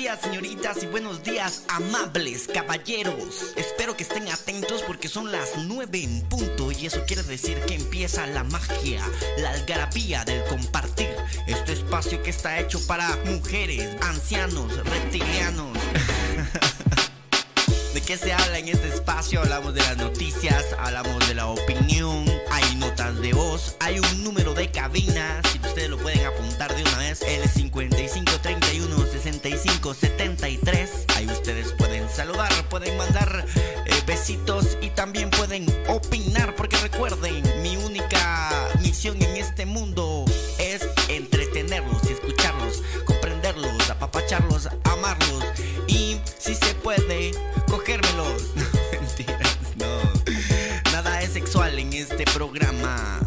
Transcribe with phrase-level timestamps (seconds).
[0.00, 3.52] días, señoritas, y buenos días, amables caballeros.
[3.54, 7.74] Espero que estén atentos porque son las 9 en punto y eso quiere decir que
[7.74, 9.06] empieza la magia,
[9.36, 11.14] la algarabía del compartir.
[11.46, 15.76] Este espacio que está hecho para mujeres, ancianos, reptilianos.
[17.92, 19.40] ¿De qué se habla en este espacio?
[19.40, 24.54] Hablamos de las noticias, hablamos de la opinión, hay notas de voz, hay un número
[24.54, 29.09] de cabina, si ustedes lo pueden apuntar de una vez, el 5531
[29.42, 30.90] 65 73.
[31.16, 33.46] Ahí ustedes pueden saludar, pueden mandar
[33.86, 40.26] eh, besitos y también pueden opinar, porque recuerden, mi única misión en este mundo
[40.58, 45.44] es entretenerlos y escucharlos, comprenderlos, apapacharlos, amarlos
[45.86, 47.32] y si se puede,
[47.68, 48.42] cogérmelos.
[48.60, 50.92] No, mentiras, no.
[50.92, 53.20] Nada es sexual en este programa.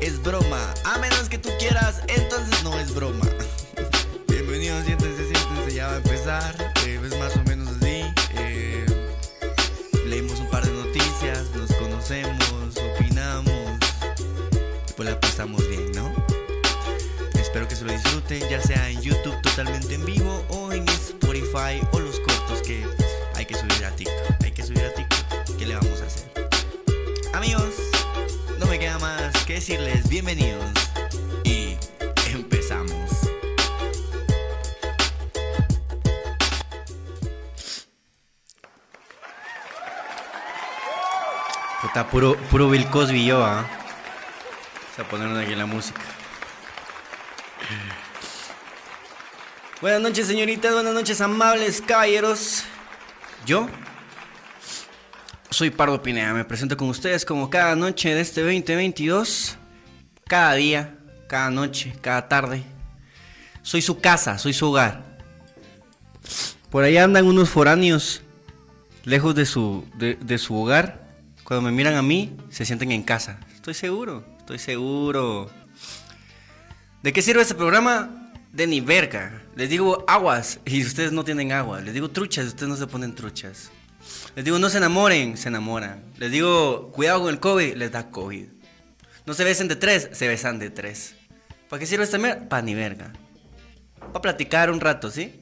[0.00, 0.72] Es broma.
[0.84, 3.21] A menos que tú quieras, entonces no es broma.
[18.02, 22.86] Disfruten, ya sea en YouTube totalmente en vivo o en Spotify o los cortos que
[23.34, 24.44] hay que subir a TikTok.
[24.44, 25.56] Hay que subir a TikTok.
[25.58, 26.30] ¿Qué le vamos a hacer?
[27.32, 27.74] Amigos,
[28.58, 30.64] no me queda más que decirles bienvenidos
[31.44, 31.76] y
[32.30, 33.10] empezamos.
[41.84, 43.66] Está puro, puro Bill Cosby yo, ¿ah?
[43.66, 46.00] Vamos a ponernos aquí la música.
[49.82, 50.72] Buenas noches, señoritas.
[50.72, 52.62] Buenas noches, amables caballeros.
[53.44, 53.68] Yo
[55.50, 56.32] soy Pardo Pineda.
[56.32, 59.58] Me presento con ustedes como cada noche de este 2022.
[60.28, 62.62] Cada día, cada noche, cada tarde.
[63.62, 65.02] Soy su casa, soy su hogar.
[66.70, 68.22] Por ahí andan unos foráneos
[69.02, 71.08] lejos de su, de, de su hogar.
[71.42, 73.40] Cuando me miran a mí, se sienten en casa.
[73.52, 75.50] Estoy seguro, estoy seguro.
[77.02, 78.21] ¿De qué sirve este programa?
[78.52, 79.42] De ni verga.
[79.56, 81.80] Les digo aguas y ustedes no tienen agua.
[81.80, 83.70] Les digo truchas y ustedes no se ponen truchas.
[84.36, 86.04] Les digo no se enamoren, se enamoran.
[86.18, 88.46] Les digo cuidado con el COVID, les da COVID.
[89.24, 91.14] No se besen de tres, se besan de tres.
[91.70, 92.48] ¿Para qué sirve esta mierda?
[92.48, 93.12] Para ni verga.
[93.98, 95.40] Para platicar un rato, ¿sí?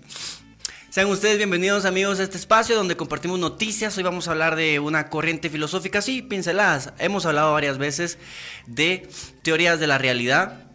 [0.91, 3.97] Sean ustedes bienvenidos amigos a este espacio donde compartimos noticias.
[3.97, 6.93] Hoy vamos a hablar de una corriente filosófica, sí, pinceladas.
[6.99, 8.19] Hemos hablado varias veces
[8.67, 9.09] de
[9.43, 10.70] teorías de la realidad.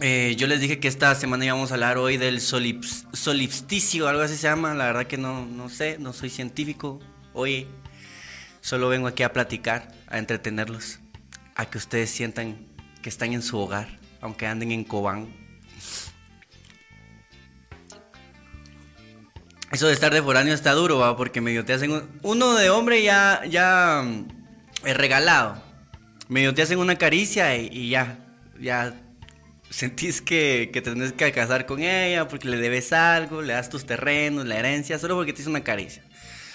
[0.00, 4.22] Eh, yo les dije que esta semana íbamos a hablar hoy del solips, solipsticio, algo
[4.22, 4.74] así se llama.
[4.74, 7.00] La verdad que no, no sé, no soy científico.
[7.32, 7.66] Hoy
[8.60, 10.98] solo vengo aquí a platicar, a entretenerlos,
[11.54, 12.58] a que ustedes sientan
[13.02, 13.88] que están en su hogar,
[14.20, 15.28] aunque anden en Cobán.
[19.72, 21.16] Eso de estar de foráneo está duro, ¿va?
[21.16, 25.62] porque medio te hacen un- uno de hombre ya ya mm, es regalado.
[26.28, 28.18] Medio te hacen una caricia y, y ya
[28.60, 28.94] ya
[29.76, 33.84] sentís que, que tenés que casar con ella porque le debes algo, le das tus
[33.84, 36.02] terrenos, la herencia, solo porque te hizo una caricia.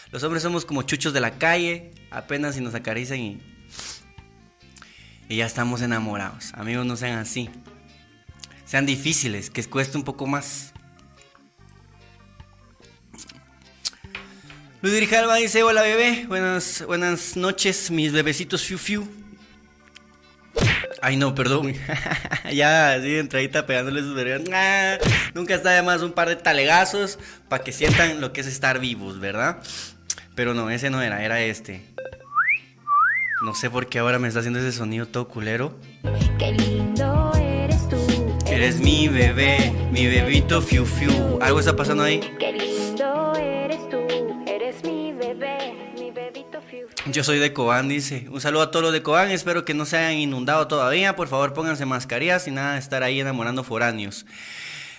[0.10, 3.40] Los hombres somos como chuchos de la calle, apenas si nos acarician y,
[5.30, 6.52] y ya estamos enamorados.
[6.56, 7.48] Amigos, no sean así.
[8.66, 10.74] Sean difíciles, que cueste un poco más.
[14.82, 19.21] Luis Grijalva dice, hola bebé, buenas, buenas noches, mis bebecitos fiu fiu.
[21.02, 21.74] Ay, no, perdón.
[22.54, 24.42] ya, así de entradita pegándole sus vergas.
[24.54, 24.98] Ah,
[25.34, 27.18] nunca está de más un par de talegazos
[27.50, 29.58] para que sientan lo que es estar vivos, ¿verdad?
[30.36, 31.82] Pero no, ese no era, era este.
[33.44, 35.76] No sé por qué ahora me está haciendo ese sonido todo culero.
[36.38, 37.98] Qué lindo eres tú.
[38.46, 41.40] Eres mi bebé, mi bebito fiu fiu.
[41.42, 42.20] ¿Algo está pasando ahí?
[42.40, 42.54] Qué
[47.08, 48.28] Yo soy de Cobán, dice.
[48.30, 49.32] Un saludo a todos los de Cobán.
[49.32, 51.16] Espero que no se hayan inundado todavía.
[51.16, 54.28] Por favor, pónganse mascarillas y nada de estar ahí enamorando foráneos.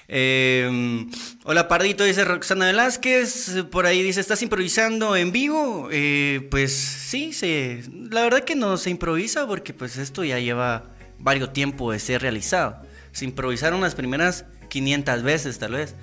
[0.08, 1.06] Eh,
[1.44, 3.64] hola Pardito, dice Roxana Velázquez.
[3.70, 5.90] Por ahí dice, ¿estás improvisando en vivo?
[5.92, 10.86] Eh, pues sí, se, la verdad que no se improvisa porque pues esto ya lleva
[11.20, 12.82] varios tiempo de ser realizado.
[13.12, 15.94] Se improvisaron las primeras 500 veces tal vez.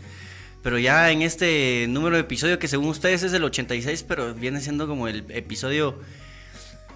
[0.62, 4.60] Pero ya en este número de episodio que según ustedes es el 86, pero viene
[4.62, 6.00] siendo como el episodio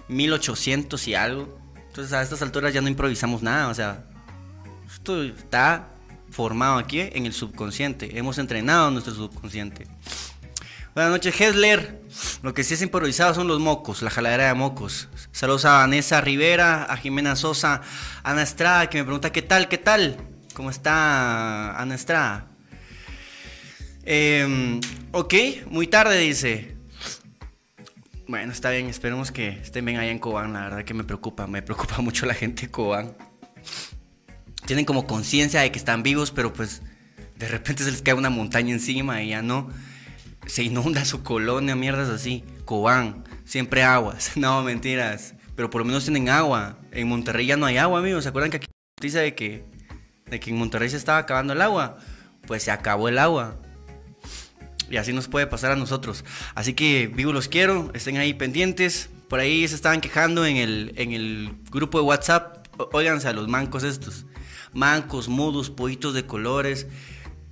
[0.08, 1.58] 1800 y algo.
[1.88, 4.04] Entonces a estas alturas ya no improvisamos nada, o sea,
[4.92, 5.88] esto está
[6.30, 8.18] formado aquí en el subconsciente.
[8.18, 9.86] Hemos entrenado nuestro subconsciente.
[10.94, 12.02] Buenas noches, Hesler.
[12.42, 15.08] Lo que sí es improvisado son los mocos, la jaladera de mocos.
[15.32, 17.82] Saludos a Vanessa Rivera, a Jimena Sosa,
[18.22, 20.16] a Ana Estrada, que me pregunta qué tal, qué tal.
[20.54, 22.53] ¿Cómo está Ana Estrada?
[24.06, 24.80] Em,
[25.12, 25.34] ok,
[25.70, 26.74] muy tarde dice.
[28.26, 30.52] Bueno, está bien, esperemos que estén bien allá en Cobán.
[30.52, 33.16] La verdad que me preocupa, me preocupa mucho la gente de Cobán.
[34.66, 36.82] Tienen como conciencia de que están vivos, pero pues
[37.36, 39.70] de repente se les cae una montaña encima y ya no.
[40.46, 42.44] Se inunda su colonia, mierdas así.
[42.64, 44.32] Cobán, siempre aguas.
[44.36, 45.34] No, mentiras.
[45.56, 46.78] Pero por lo menos tienen agua.
[46.92, 48.24] En Monterrey ya no hay agua, amigos.
[48.24, 48.66] ¿Se acuerdan que aquí
[49.00, 49.64] dice de que,
[50.26, 51.98] de que en Monterrey se estaba acabando el agua?
[52.46, 53.60] Pues se acabó el agua.
[54.90, 56.24] Y así nos puede pasar a nosotros.
[56.54, 59.10] Así que vivo los quiero, estén ahí pendientes.
[59.28, 62.66] Por ahí se estaban quejando en el, en el grupo de WhatsApp.
[62.92, 64.26] Óiganse a los mancos estos.
[64.72, 66.86] Mancos, mudos, pollitos de colores.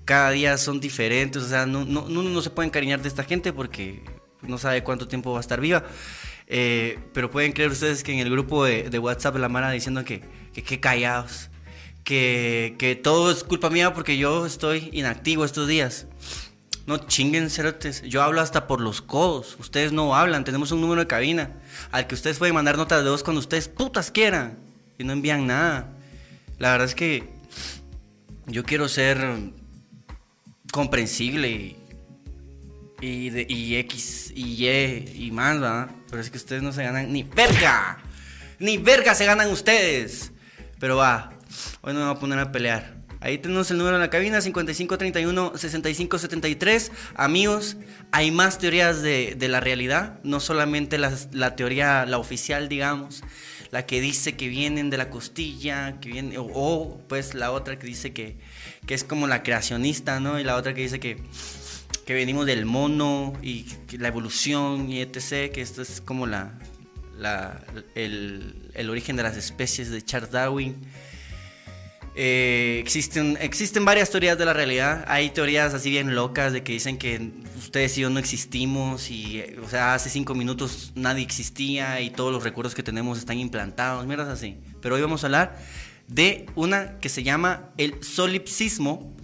[0.04, 1.42] Cada día son diferentes.
[1.42, 4.02] O sea, no, no, uno no se puede encariñar de esta gente porque
[4.42, 5.84] no sabe cuánto tiempo va a estar viva.
[6.46, 10.04] Eh, pero pueden creer ustedes que en el grupo de, de WhatsApp la Mara diciendo
[10.04, 11.48] que, que, que callados.
[12.04, 16.06] Que, que todo es culpa mía porque yo estoy inactivo estos días.
[16.86, 18.02] No chinguen, cerotes.
[18.02, 19.56] Yo hablo hasta por los codos.
[19.60, 20.44] Ustedes no hablan.
[20.44, 21.50] Tenemos un número de cabina
[21.92, 24.58] al que ustedes pueden mandar notas de voz cuando ustedes putas quieran.
[24.98, 25.88] Y no envían nada.
[26.58, 27.28] La verdad es que
[28.46, 29.18] yo quiero ser
[30.72, 31.76] comprensible
[33.00, 35.90] y, de- y X y Y y más, ¿verdad?
[36.08, 37.98] Pero es que ustedes no se ganan ni verga.
[38.58, 40.32] Ni verga se ganan ustedes.
[40.78, 41.32] Pero va,
[41.82, 42.96] hoy no me voy a poner a pelear.
[43.22, 46.90] Ahí tenemos el número en la cabina, 5531-6573.
[47.14, 47.76] Amigos,
[48.10, 53.22] hay más teorías de, de la realidad, no solamente la teoría, la oficial, digamos,
[53.70, 57.78] la que dice que vienen de la costilla, que viene, o, o, pues la otra
[57.78, 58.36] que dice que,
[58.86, 60.38] que es como la creacionista, ¿no?
[60.40, 61.18] Y la otra que dice que,
[62.04, 63.66] que venimos del mono y
[63.98, 66.52] la evolución y etc., que esto es como la,
[67.18, 67.62] la-
[67.94, 70.76] el, el origen de las especies de Charles Darwin.
[72.14, 75.04] Eh, existen, existen varias teorías de la realidad.
[75.08, 79.42] Hay teorías así bien locas de que dicen que ustedes y yo no existimos y,
[79.62, 84.06] o sea, hace cinco minutos nadie existía y todos los recuerdos que tenemos están implantados,
[84.06, 84.58] mierdas así.
[84.80, 85.58] Pero hoy vamos a hablar
[86.08, 89.16] de una que se llama el solipsismo.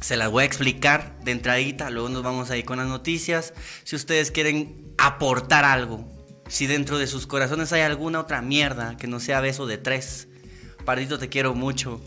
[0.00, 3.52] Se las voy a explicar de entradita, luego nos vamos a ir con las noticias.
[3.82, 6.08] Si ustedes quieren aportar algo,
[6.46, 10.27] si dentro de sus corazones hay alguna otra mierda que no sea beso de tres,
[10.88, 12.00] Pardito te quiero mucho,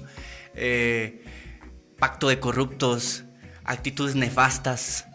[0.56, 1.24] eh,
[2.00, 3.26] pacto de corruptos,
[3.64, 5.06] actitudes nefastas,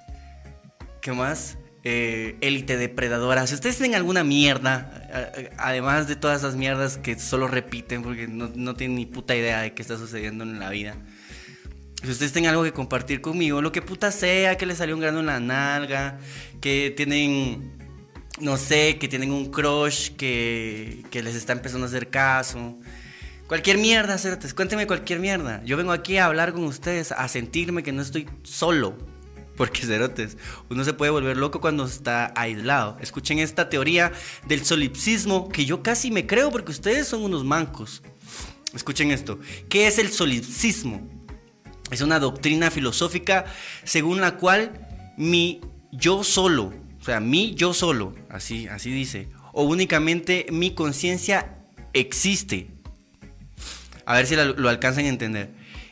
[1.03, 1.59] ¿qué más?
[1.83, 3.45] Eh, élite depredadora.
[3.49, 8.53] Si ustedes tienen alguna mierda, además de todas esas mierdas que solo repiten porque no,
[8.55, 10.95] no tienen ni puta idea de qué está sucediendo en la vida.
[12.05, 15.01] Si ustedes tienen algo que compartir conmigo, lo que puta sea, que les salió un
[15.01, 16.21] grano en la nalga,
[16.61, 17.73] que tienen,
[18.39, 22.79] no sé, que tienen un crush que, que les está empezando a hacer caso.
[23.47, 25.63] Cualquier mierda, cerotes, cuéntenme cualquier mierda.
[25.65, 28.97] Yo vengo aquí a hablar con ustedes, a sentirme que no estoy solo.
[29.57, 30.37] Porque, cerotes,
[30.69, 32.97] uno se puede volver loco cuando está aislado.
[33.01, 34.13] Escuchen esta teoría
[34.49, 38.03] del solipsismo que yo casi me creo porque ustedes son unos mancos.
[38.75, 39.39] Escuchen esto.
[39.69, 41.09] ¿Qué es el solipsismo?
[41.93, 43.47] Es una doctrina filosófica
[43.85, 45.61] según la cual mi
[45.93, 51.59] yo solo, o sea, mi yo solo, así, así dice, o únicamente mi conciencia
[51.93, 52.76] existe.
[54.07, 55.51] A ver si lo alcanzan a entender.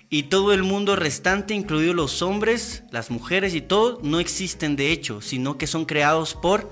[0.09, 4.93] Y todo el mundo restante, incluidos los hombres, las mujeres y todo, no existen de
[4.93, 6.71] hecho, sino que son creados por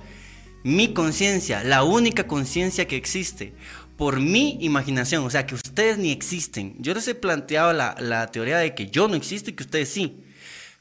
[0.62, 3.52] mi conciencia, la única conciencia que existe,
[3.96, 6.76] por mi imaginación, o sea que ustedes ni existen.
[6.78, 9.88] Yo les he planteado la, la teoría de que yo no existo y que ustedes
[9.88, 10.22] sí,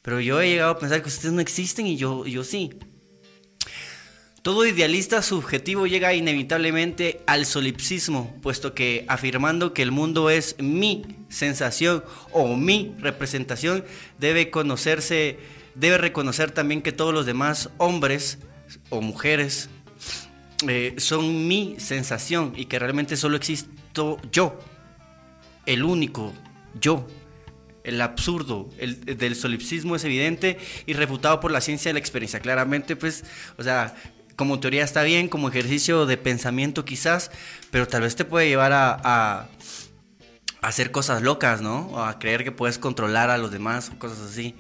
[0.02, 2.72] pero yo he llegado a pensar que ustedes no existen y yo, yo sí.
[4.42, 11.06] Todo idealista subjetivo llega inevitablemente al solipsismo, puesto que afirmando que el mundo es mi
[11.30, 13.86] sensación o mi representación,
[14.18, 15.38] debe conocerse,
[15.76, 18.40] debe reconocer también que todos los demás hombres
[18.90, 19.70] o mujeres
[20.68, 24.58] eh, son mi sensación y que realmente solo existo yo,
[25.68, 26.34] el único
[26.80, 27.08] yo.
[27.84, 32.40] El absurdo el, del solipsismo es evidente y refutado por la ciencia de la experiencia.
[32.40, 33.24] Claramente, pues,
[33.58, 33.96] o sea,
[34.42, 37.30] como teoría está bien, como ejercicio de pensamiento quizás,
[37.70, 39.48] pero tal vez te puede llevar a,
[40.64, 41.90] hacer cosas locas, ¿no?
[41.92, 44.56] O a creer que puedes controlar a los demás o cosas así.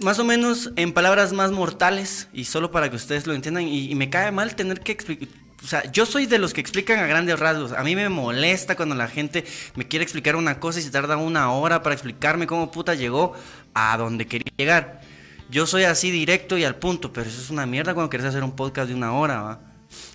[0.00, 3.68] Más o menos en palabras más mortales y solo para que ustedes lo entiendan.
[3.68, 5.28] Y, y me cae mal tener que explicar.
[5.62, 7.70] O sea, yo soy de los que explican a grandes rasgos.
[7.70, 9.44] A mí me molesta cuando la gente
[9.76, 13.34] me quiere explicar una cosa y se tarda una hora para explicarme cómo puta llegó
[13.72, 15.13] a donde quería llegar.
[15.54, 18.42] Yo soy así directo y al punto, pero eso es una mierda cuando quieres hacer
[18.42, 19.60] un podcast de una hora, ¿va?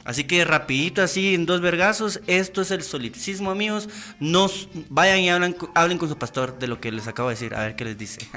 [0.03, 3.88] Así que rapidito, así en dos vergazos, esto es el solipsismo, amigos.
[4.19, 7.55] Nos vayan y hablen, hablen con su pastor de lo que les acabo de decir,
[7.55, 8.27] a ver qué les dice.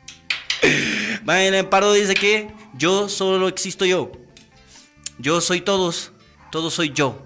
[1.24, 4.12] Vayan, el Pardo dice que yo solo existo yo.
[5.16, 6.12] Yo soy todos,
[6.52, 7.24] todos soy yo.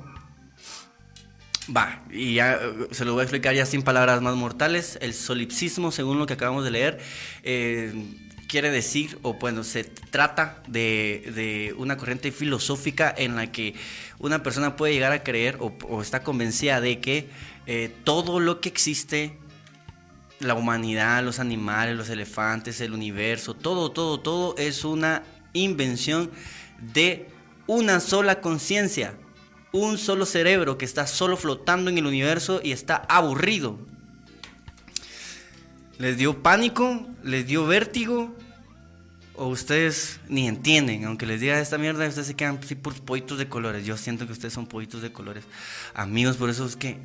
[1.77, 2.61] Va, y ya
[2.93, 4.99] se lo voy a explicar ya sin palabras más mortales.
[5.01, 7.01] El solipsismo, según lo que acabamos de leer,
[7.43, 7.93] eh,
[8.55, 13.75] quiere decir, o bueno, se trata de, de, una corriente filosófica en la que
[14.21, 17.29] una persona puede llegar a creer o, está convencida de que
[17.67, 19.37] eh, todo lo que existe,
[20.39, 26.31] la humanidad, los animales, los elefantes, el universo, todo, todo, todo es una invención
[26.95, 27.27] de
[27.67, 29.17] una sola conciencia,
[29.73, 33.81] un solo cerebro que está solo flotando en el universo y está aburrido.
[35.99, 37.05] ¿Les dio pánico?
[37.25, 38.33] ¿Les dio vértigo?
[39.37, 41.05] ¿O ustedes ni entienden?
[41.05, 43.85] Aunque les diga esta mierda, ustedes se quedan así por pollitos de colores.
[43.85, 45.45] Yo siento que ustedes son pollitos de colores.
[45.93, 46.99] Amigos, por eso es que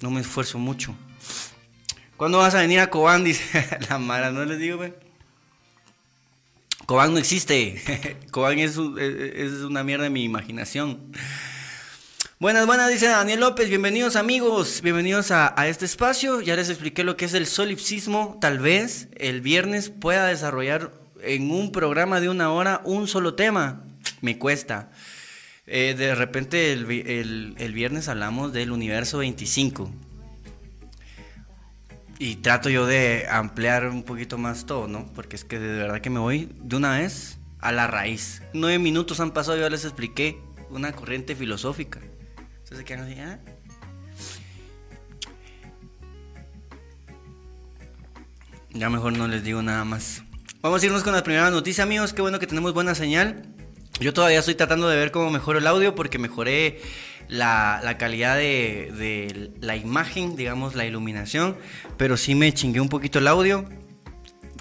[0.00, 0.96] no me esfuerzo mucho.
[2.16, 3.22] ¿Cuándo vas a venir a Cobán?
[3.24, 4.92] Dice la Mara, no les digo, güey.
[6.84, 8.16] Cobán no existe.
[8.32, 11.12] Cobán es, es, una mierda de mi imaginación.
[12.40, 13.68] Buenas, buenas, dice Daniel López.
[13.68, 16.40] Bienvenidos amigos, bienvenidos a, a, este espacio.
[16.40, 18.38] Ya les expliqué lo que es el solipsismo.
[18.40, 20.92] Tal vez el viernes pueda desarrollar
[21.22, 23.84] en un programa de una hora un solo tema.
[24.20, 24.90] Me cuesta.
[25.66, 29.90] Eh, de repente el, el, viernes hablamos del universo 25.
[32.18, 35.12] Y trato yo de ampliar un poquito más todo, ¿no?
[35.12, 38.42] Porque es que de verdad que me voy de una vez a la raíz.
[38.54, 42.00] Nueve minutos han pasado yo les expliqué una corriente filosófica.
[42.00, 43.38] Entonces se quedan así, ¿ah?
[48.70, 50.22] Ya mejor no les digo nada más.
[50.60, 52.12] Vamos a irnos con la primera noticia, amigos.
[52.12, 53.44] Qué bueno que tenemos buena señal.
[54.00, 56.80] Yo todavía estoy tratando de ver cómo mejoro el audio porque mejoré
[57.28, 61.56] la, calidad de, la imagen, digamos, la iluminación,
[61.96, 63.66] pero sí me chingué un poquito el audio.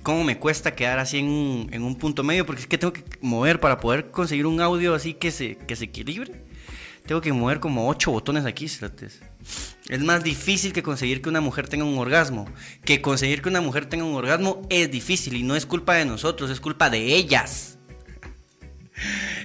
[0.03, 2.45] ¿Cómo me cuesta quedar así en un, punto medio?
[2.45, 6.45] Porque es que tengo que mover para poder conseguir un audio así que se, equilibre.
[7.07, 9.19] Tengo que mover como ocho botones aquí, ¿sabes?
[9.89, 12.49] Es más difícil que conseguir que una mujer tenga un orgasmo.
[12.83, 16.05] Que conseguir que una mujer tenga un orgasmo es difícil y no es culpa de
[16.05, 17.77] nosotros, es culpa de ellas.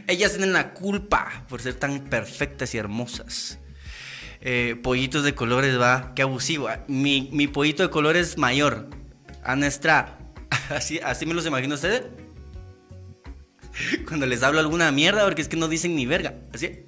[0.09, 3.59] Ellas tienen la culpa por ser tan perfectas y hermosas.
[4.41, 6.69] Eh, pollitos de colores, va, qué abusivo.
[6.89, 8.89] Mi, pollito de colores mayor.
[9.45, 10.19] Anestra.
[10.71, 12.03] Así, así me los imagino ustedes.
[14.07, 16.35] Cuando les hablo alguna mierda, porque es que no dicen ni verga.
[16.53, 16.85] Así.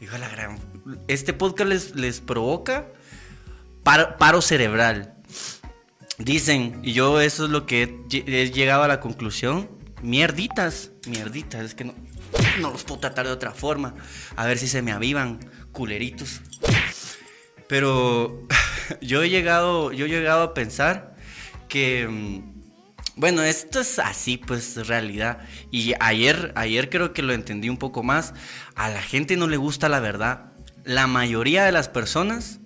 [0.00, 0.58] Hijo de gran.
[1.06, 2.86] Este podcast les, provoca
[3.82, 5.14] paro, paro cerebral.
[6.18, 9.70] Dicen, y yo eso es lo que he llegado a la conclusión.
[10.02, 11.94] Mierditas, mierditas, es que no,
[12.60, 13.94] no los puedo tratar de otra forma.
[14.36, 15.40] A ver si se me avivan,
[15.72, 16.40] culeritos.
[17.68, 18.46] Pero
[19.00, 21.16] yo he llegado, yo he llegado a pensar
[21.68, 22.58] que, mm,
[23.16, 25.40] bueno, esto es así, pues, realidad.
[25.70, 28.34] Y ayer, ayer creo que lo entendí un poco más.
[28.74, 30.52] A la gente no le gusta la verdad.
[30.88, 32.60] La mayoría de las personas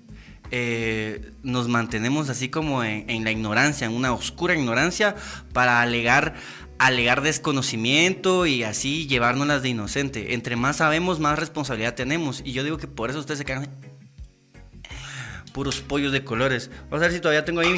[0.52, 5.16] eh, nos mantenemos así como en, en, la ignorancia, en una oscura ignorancia,
[5.52, 6.34] para alegar
[6.78, 10.34] alegar desconocimiento y así llevárnoslas de inocente.
[10.34, 12.42] Entre más sabemos, más responsabilidad tenemos.
[12.44, 13.68] Y yo digo que por eso ustedes se quedan
[15.52, 16.70] puros pollos de colores.
[16.90, 17.74] Vamos a ver si todavía tengo ahí.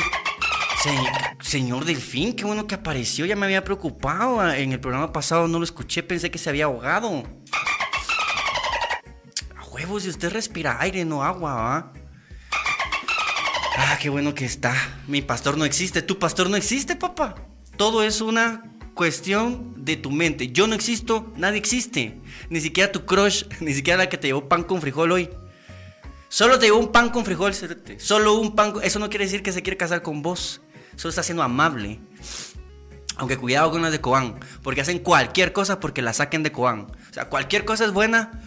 [1.41, 3.25] señor Delfín, qué bueno que apareció.
[3.25, 4.47] Ya me había preocupado.
[4.53, 7.25] En el programa pasado no lo escuché, pensé que se había ahogado.
[9.75, 11.93] Huevos, si usted respira aire, no agua, ¿va?
[13.77, 14.73] Ah, qué bueno que está.
[15.09, 16.01] Mi pastor no existe.
[16.01, 17.35] Tu pastor no existe, papá.
[17.77, 18.63] Todo es una
[18.95, 20.53] cuestión de tu mente.
[20.53, 22.21] Yo no existo, nadie existe.
[22.51, 25.29] Ni siquiera tu crush, ni siquiera la que te llevó pan con frijol hoy.
[26.29, 27.53] Solo te llevó un pan con frijol,
[27.99, 28.75] solo un pan.
[28.81, 30.61] Eso no quiere decir que se quiere casar con vos.
[30.95, 31.99] Solo está siendo amable.
[33.17, 36.93] Aunque cuidado con las de Cobán, porque hacen cualquier cosa porque la saquen de Cobán.
[37.11, 38.41] O sea, cualquier cosa es buena.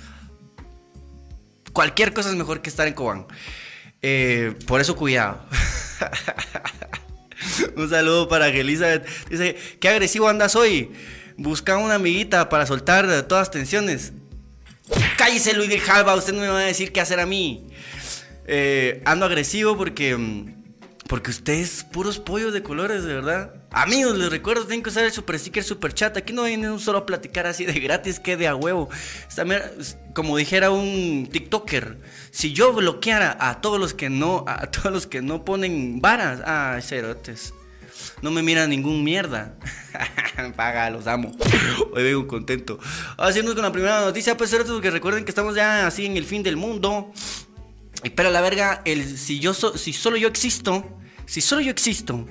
[1.77, 3.27] Cualquier cosa es mejor que estar en Cobán.
[4.01, 5.45] Eh, por eso cuidado.
[7.75, 9.07] Un saludo para Elizabeth.
[9.29, 10.91] Dice, qué agresivo andas hoy.
[11.37, 14.13] Busca una amiguita para soltar todas tensiones.
[15.19, 17.67] Cállese Luis de Jalba, usted no me va a decir qué hacer a mí.
[18.47, 20.17] Eh, ando agresivo porque...
[21.07, 23.53] Porque ustedes puros pollos de colores, de verdad.
[23.71, 26.17] Amigos, les recuerdo, tienen que usar el super sticker, super chat.
[26.17, 28.89] Aquí no vienen solo a platicar así de gratis, que de a huevo.
[30.13, 31.97] como dijera un TikToker,
[32.31, 36.41] si yo bloqueara a todos los que no, a todos los que no ponen varas,
[36.45, 37.53] ah, cerotes.
[38.21, 39.55] No me miran ningún mierda.
[40.55, 41.35] Paga, los amo.
[41.93, 42.79] Hoy vengo contento.
[43.17, 46.25] Haciendo con la primera noticia, pues cerotes, que recuerden que estamos ya así en el
[46.25, 47.13] fin del mundo.
[48.03, 52.25] Y pero la verga, el, si, yo si solo yo existo, si solo yo existo,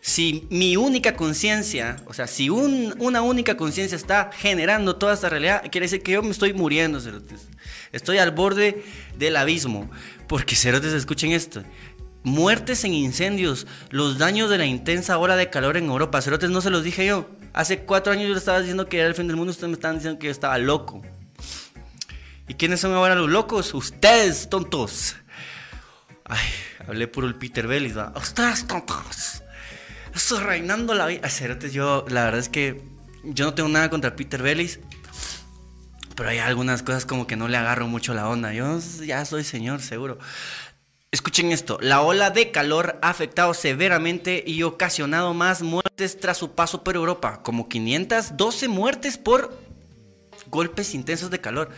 [0.00, 5.28] si mi única conciencia, o sea, si un- una única conciencia está generando toda esta
[5.30, 7.48] realidad, quiere decir que yo me estoy muriendo, cerotes.
[7.92, 8.82] Estoy al borde
[9.18, 9.90] del abismo.
[10.26, 11.62] Porque, cerotes, escuchen esto.
[12.22, 16.20] Muertes en incendios, los daños de la intensa ola de calor en Europa.
[16.22, 17.28] Cerotes, no se los dije yo.
[17.52, 19.74] Hace cuatro años yo les estaba diciendo que era el fin del mundo, ustedes me
[19.74, 21.02] estaban diciendo que yo estaba loco.
[22.46, 23.72] ¿Y quiénes son ahora los locos?
[23.74, 25.16] Ustedes, tontos.
[26.24, 26.46] Ay,
[26.86, 28.12] hablé puro el Peter Bellis, va.
[28.16, 29.42] Ustedes, tontos.
[30.14, 31.28] Estoy reinando la vida.
[31.70, 32.82] Yo, la verdad es que
[33.24, 34.80] yo no tengo nada contra Peter Bellis.
[36.14, 38.52] Pero hay algunas cosas como que no le agarro mucho la onda.
[38.52, 40.18] Yo ya soy señor, seguro.
[41.10, 46.56] Escuchen esto, la ola de calor ha afectado severamente y ocasionado más muertes tras su
[46.56, 49.56] paso por Europa, como 512 muertes por
[50.50, 51.70] golpes intensos de calor.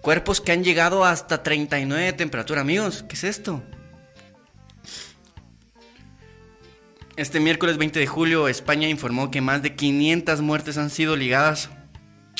[0.00, 3.62] Cuerpos que han llegado hasta 39 de temperatura, amigos, ¿qué es esto?
[7.16, 11.68] Este miércoles 20 de julio, España informó que más de 500 muertes han sido ligadas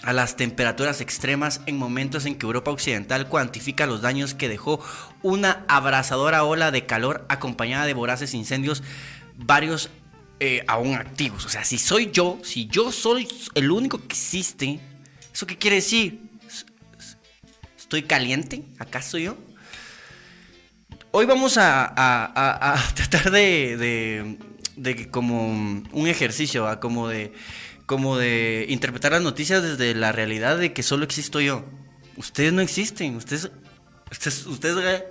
[0.04, 4.80] a las temperaturas extremas en momentos en que Europa Occidental cuantifica los daños que dejó
[5.22, 8.84] una abrasadora ola de calor acompañada de voraces incendios,
[9.36, 9.90] varios
[10.38, 11.44] eh, aún activos.
[11.44, 14.78] O sea, si soy yo, si yo soy el único que existe,
[15.32, 16.27] ¿eso qué quiere decir?
[17.88, 18.64] ¿Estoy caliente?
[18.78, 19.38] ¿Acaso yo?
[21.10, 24.36] Hoy vamos a, tratar de, de,
[24.76, 26.80] de como un ejercicio, ¿va?
[26.80, 27.32] como de,
[27.86, 31.64] como de interpretar las noticias desde la realidad de que solo existo yo.
[32.18, 33.50] Ustedes no existen, ustedes,
[34.12, 35.06] ustedes, ustedes, eh,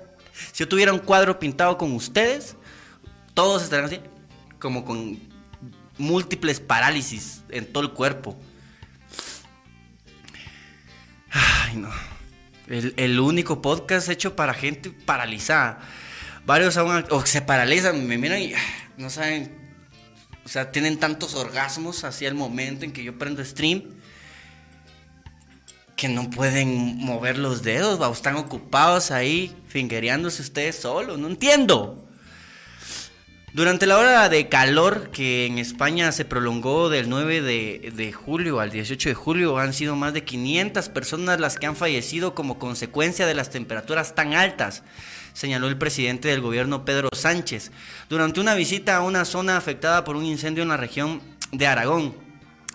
[0.51, 2.57] si yo tuviera un cuadro pintado con ustedes,
[3.33, 4.01] todos estarían así,
[4.59, 5.19] como con
[5.97, 8.39] múltiples parálisis en todo el cuerpo.
[11.31, 12.16] Ay, no.
[12.67, 15.79] El, el único podcast hecho para gente paralizada.
[16.45, 18.59] Varios aún o se paralizan, me miran y ah,
[18.97, 19.51] no saben.
[20.45, 23.83] O sea, tienen tantos orgasmos hacia el momento en que yo prendo stream
[25.97, 28.09] que no pueden mover los dedos, ¿va?
[28.09, 31.17] están ocupados ahí fingereándose ustedes solos.
[31.17, 32.06] No entiendo.
[33.57, 38.59] Durante la hora de calor que en España se prolongó del 9 de, de julio
[38.59, 42.59] al 18 de julio, han sido más de 500 personas las que han fallecido como
[42.59, 44.83] consecuencia de las temperaturas tan altas,
[45.33, 47.71] señaló el presidente del gobierno Pedro Sánchez,
[48.09, 51.19] durante una visita a una zona afectada por un incendio en la región
[51.51, 52.26] de Aragón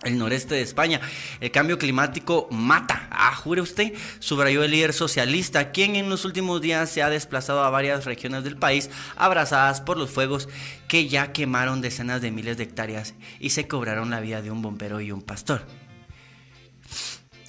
[0.02, 1.00] el noreste de España.
[1.40, 3.08] El cambio climático mata.
[3.10, 7.62] Ah, jure usted, subrayó el líder socialista, quien en los últimos días se ha desplazado
[7.62, 10.48] a varias regiones del país abrazadas por los fuegos
[10.88, 14.62] que ya quemaron decenas de miles de hectáreas y se cobraron la vida de un
[14.62, 15.66] bombero y un pastor.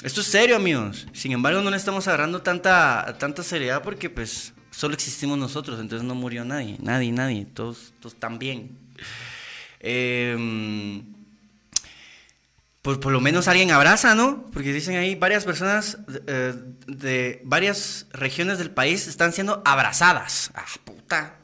[0.04, 1.08] Esto es serio, amigos.
[1.13, 6.06] Sin embargo, no le estamos agarrando tanta, tanta seriedad porque pues solo existimos nosotros, entonces
[6.06, 7.46] no murió nadie, nadie, nadie.
[7.46, 8.78] Todos, todos están bien.
[9.80, 11.04] Eh,
[12.84, 14.52] pues por lo menos alguien abraza, ¿no?
[14.52, 16.54] Porque dicen ahí varias personas eh,
[16.86, 20.52] de varias regiones del país están siendo abrazadas.
[20.54, 21.38] Ah, puta.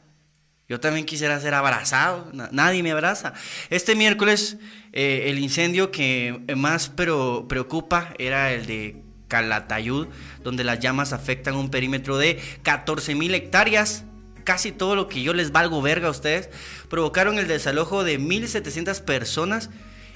[0.68, 2.28] Yo también quisiera ser abrazado.
[2.32, 3.32] Na- nadie me abraza.
[3.70, 4.58] Este miércoles
[4.92, 10.08] eh, el incendio que más pero preocupa era el de Calatayud,
[10.44, 14.04] donde las llamas afectan un perímetro de 14 mil hectáreas.
[14.44, 16.50] Casi todo lo que yo les valgo verga a ustedes.
[16.90, 19.70] Provocaron el desalojo de 1.700 personas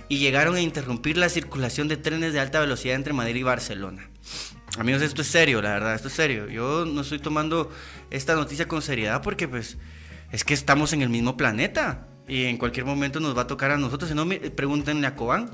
[0.08, 4.08] y llegaron a interrumpir la circulación de trenes de alta velocidad entre Madrid y Barcelona.
[4.78, 6.48] Amigos, esto es serio, la verdad, esto es serio.
[6.48, 7.70] Yo no estoy tomando
[8.10, 9.76] esta noticia con seriedad porque pues
[10.32, 13.70] es que estamos en el mismo planeta y en cualquier momento nos va a tocar
[13.70, 14.10] a nosotros.
[14.10, 15.50] Si no, pregúntenle a Cobán.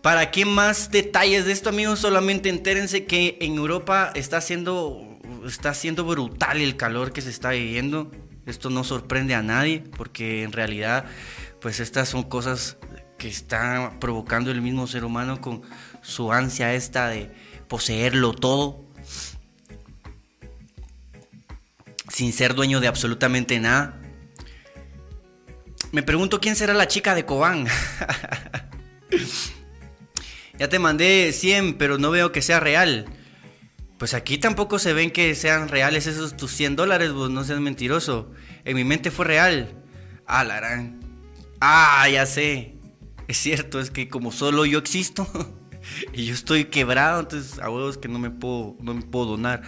[0.00, 1.98] ¿Para qué más detalles de esto, amigos?
[1.98, 7.50] Solamente entérense que en Europa está siendo, está siendo brutal el calor que se está
[7.50, 8.12] viviendo.
[8.46, 11.06] Esto no sorprende a nadie porque en realidad,
[11.60, 12.76] pues estas son cosas
[13.18, 15.62] que está provocando el mismo ser humano con
[16.02, 17.32] su ansia esta de
[17.68, 18.86] poseerlo todo
[22.16, 24.00] sin ser dueño de absolutamente nada.
[25.92, 27.66] Me pregunto quién será la chica de Cobán.
[30.58, 33.04] ya te mandé 100, pero no veo que sea real.
[33.98, 37.60] Pues aquí tampoco se ven que sean reales esos tus 100 dólares, vos no seas
[37.60, 38.30] mentiroso.
[38.64, 39.74] En mi mente fue real.
[40.26, 41.05] Ah, la gran.
[41.60, 42.74] Ah, ya sé.
[43.28, 45.28] Es cierto, es que como solo yo existo
[46.12, 49.62] y yo estoy quebrado, entonces a huevos que no me puedo, no me puedo donar.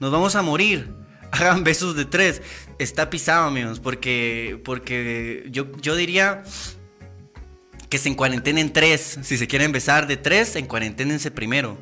[0.00, 0.92] Nos vamos a morir.
[1.30, 2.42] Hagan besos de tres.
[2.78, 6.42] Está pisado, amigos, porque, porque yo, yo diría
[7.88, 9.18] que se encuarentenen tres.
[9.22, 11.78] Si se quieren besar de tres, encuarenténense primero.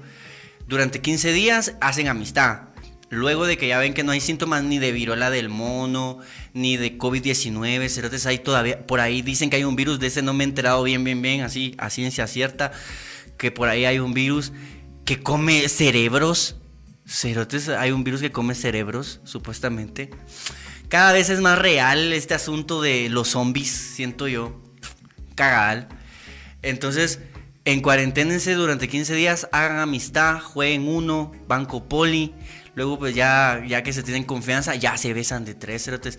[0.67, 2.69] Durante 15 días hacen amistad.
[3.09, 6.19] Luego de que ya ven que no hay síntomas ni de viruela del mono,
[6.55, 10.23] ni de COVID-19, cerotes, ahí todavía, por ahí dicen que hay un virus, de ese
[10.23, 12.73] no me he enterado bien, bien, bien, así, a ciencia cierta,
[13.39, 14.53] que por ahí hay un virus
[15.05, 16.57] que come cerebros,
[17.07, 20.11] cerotes, hay un virus que come cerebros, supuestamente.
[20.89, 24.61] Cada vez es más real este asunto de los zombies, siento yo,
[25.35, 25.89] cagal.
[26.63, 27.21] Entonces,
[27.65, 32.33] en cuarenténense durante 15 días, hagan amistad, jueguen uno, banco poli,
[32.77, 36.19] Luego, pues ya, ya que se tienen confianza, ya se besan de tres cerotes.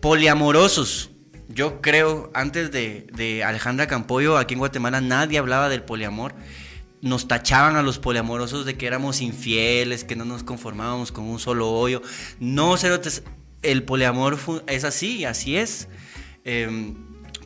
[0.00, 1.10] Poliamorosos.
[1.48, 6.34] Yo creo, antes de, de Alejandra Campoyo, aquí en Guatemala nadie hablaba del poliamor.
[7.02, 11.38] Nos tachaban a los poliamorosos de que éramos infieles, que no nos conformábamos con un
[11.38, 12.02] solo hoyo.
[12.40, 13.22] No, cerotes,
[13.62, 15.86] el poliamor es así, así es.
[16.44, 16.96] Em,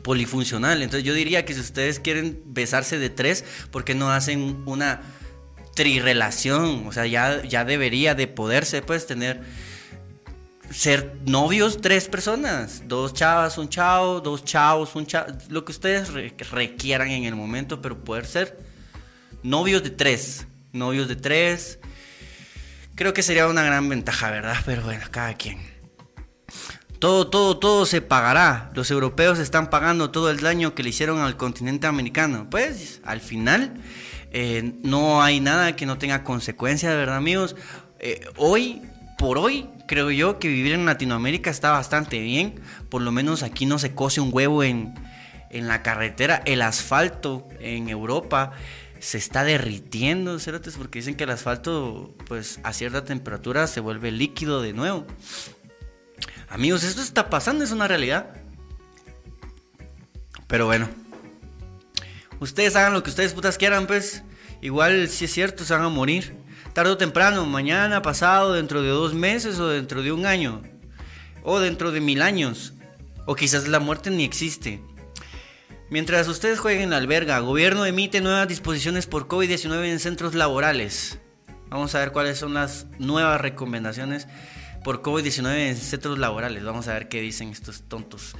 [0.01, 0.81] polifuncional.
[0.81, 5.01] Entonces yo diría que si ustedes quieren besarse de tres, ¿por qué no hacen una
[5.79, 9.39] trirelación, o sea, ya, ya debería de poderse, pues, tener,
[10.69, 16.11] ser novios tres personas, dos chavas, un chavo, dos chavos, un chavo, lo que ustedes
[16.51, 18.59] requieran en el momento, pero poder ser
[19.41, 21.79] novios de tres, novios de tres,
[22.95, 24.57] creo que sería una gran ventaja, ¿verdad?
[24.65, 25.59] Pero bueno, cada quien.
[26.99, 28.69] Todo, todo, todo se pagará.
[28.75, 32.49] Los europeos están pagando todo el daño que le hicieron al continente americano.
[32.49, 33.79] Pues, al final,
[34.31, 37.55] eh, no hay nada que no tenga consecuencias, ¿verdad, amigos?
[37.99, 38.81] Eh, hoy,
[39.17, 42.59] por hoy, creo yo que vivir en Latinoamérica está bastante bien.
[42.89, 44.93] Por lo menos aquí no se cose un huevo en,
[45.49, 46.41] en la carretera.
[46.45, 48.51] El asfalto en Europa
[48.99, 50.69] se está derritiendo, ¿cierto?
[50.77, 55.05] Porque dicen que el asfalto, pues a cierta temperatura se vuelve líquido de nuevo.
[56.49, 58.33] Amigos, esto está pasando, es una realidad.
[60.47, 60.89] Pero bueno,
[62.39, 64.23] Ustedes hagan lo que ustedes putas quieran, pues.
[64.61, 66.35] Igual, si es cierto, se van a morir.
[66.73, 70.61] Tarde o temprano, mañana, pasado, dentro de dos meses o dentro de un año.
[71.43, 72.73] O dentro de mil años.
[73.25, 74.81] O quizás la muerte ni existe.
[75.89, 81.19] Mientras ustedes jueguen alberga, gobierno emite nuevas disposiciones por COVID-19 en centros laborales.
[81.69, 84.27] Vamos a ver cuáles son las nuevas recomendaciones
[84.83, 86.63] por COVID-19 en centros laborales.
[86.63, 88.35] Vamos a ver qué dicen estos tontos.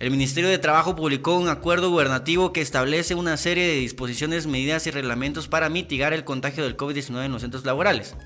[0.00, 4.86] El Ministerio de Trabajo publicó un acuerdo gubernativo que establece una serie de disposiciones, medidas
[4.86, 8.16] y reglamentos para mitigar el contagio del COVID-19 en los centros laborales.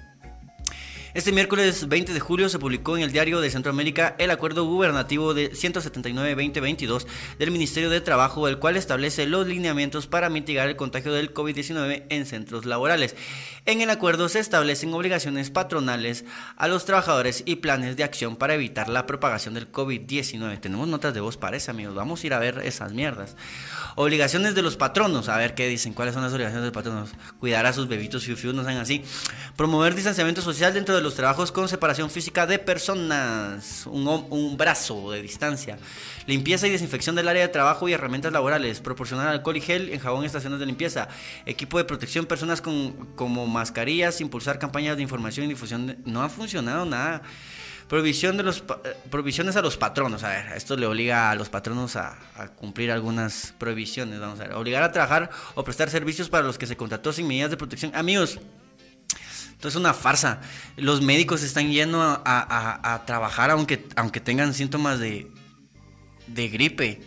[1.14, 5.32] Este miércoles 20 de julio se publicó en el Diario de Centroamérica el acuerdo gubernativo
[5.32, 7.06] de 179-2022
[7.38, 12.06] del Ministerio de Trabajo, el cual establece los lineamientos para mitigar el contagio del COVID-19
[12.08, 13.14] en centros laborales.
[13.64, 16.24] En el acuerdo se establecen obligaciones patronales
[16.56, 20.58] a los trabajadores y planes de acción para evitar la propagación del COVID-19.
[20.58, 21.94] Tenemos notas de voz para eso, amigos.
[21.94, 23.36] Vamos a ir a ver esas mierdas.
[23.94, 25.28] Obligaciones de los patronos.
[25.28, 25.94] A ver qué dicen.
[25.94, 27.10] ¿Cuáles son las obligaciones de los patronos?
[27.38, 29.04] Cuidar a sus bebitos fiu, fiu no sean así.
[29.54, 35.22] Promover distanciamiento social dentro de los trabajos con separación física de personas, un, brazo de
[35.22, 35.78] distancia,
[36.26, 40.00] limpieza y desinfección del área de trabajo y herramientas laborales, proporcionar alcohol y gel en
[40.00, 41.08] jabón en estaciones de limpieza,
[41.46, 45.98] equipo de protección, personas con, como mascarillas, impulsar campañas de información y difusión.
[46.04, 47.22] no ha funcionado nada.
[47.88, 50.24] Provisión de los, eh, provisiones a los patronos.
[50.24, 54.18] A ver, esto le obliga a los patronos a, a, cumplir algunas prohibiciones.
[54.20, 54.54] Vamos a ver.
[54.54, 57.92] Obligar a trabajar o prestar servicios para los que se contrató sin medidas de protección.
[57.94, 58.40] Amigos,
[59.68, 60.40] es una farsa.
[60.76, 65.30] Los médicos están yendo a, trabajar aunque, aunque tengan síntomas de,
[66.26, 67.00] gripe.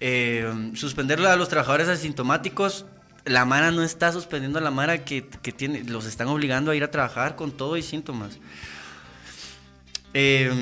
[0.00, 2.86] Eh, a los trabajadores asintomáticos.
[3.24, 5.28] La Mara no está suspendiendo a la Mara que,
[5.86, 8.38] los están obligando a ir a trabajar con todo y síntomas.
[10.14, 10.52] Eh,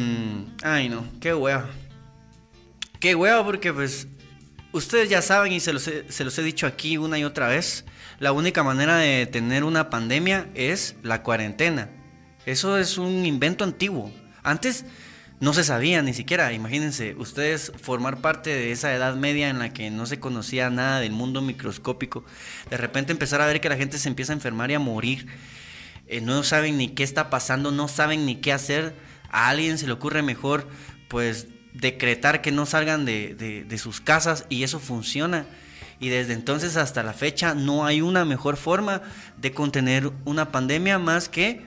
[0.63, 1.67] ay no, qué hueva.
[3.01, 4.07] Qué hueva porque pues
[4.73, 5.89] ustedes ya saben y se los
[6.39, 7.85] he dicho aquí una y otra vez
[8.21, 11.89] la única manera de tener una pandemia es la cuarentena.
[12.45, 14.13] Eso es un invento antiguo.
[14.43, 14.85] Antes
[15.41, 19.73] no se sabía ni siquiera, imagínense, ustedes formar parte de esa edad media en la
[19.73, 22.23] que no se conocía nada del mundo microscópico,
[22.69, 25.27] de repente empezar a ver que la gente se empieza a enfermar y a morir,
[26.07, 28.95] eh, no saben ni qué está pasando, no saben ni qué hacer,
[29.31, 30.69] a alguien se le ocurre mejor
[31.09, 35.47] pues decretar que no salgan de, de sus casas y eso funciona.
[36.01, 39.03] Y desde entonces hasta la fecha no hay una mejor forma
[39.37, 41.63] de contener una pandemia más que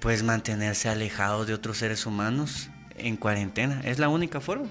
[0.00, 3.82] pues mantenerse alejado de otros seres humanos en cuarentena.
[3.84, 4.68] Es la única forma.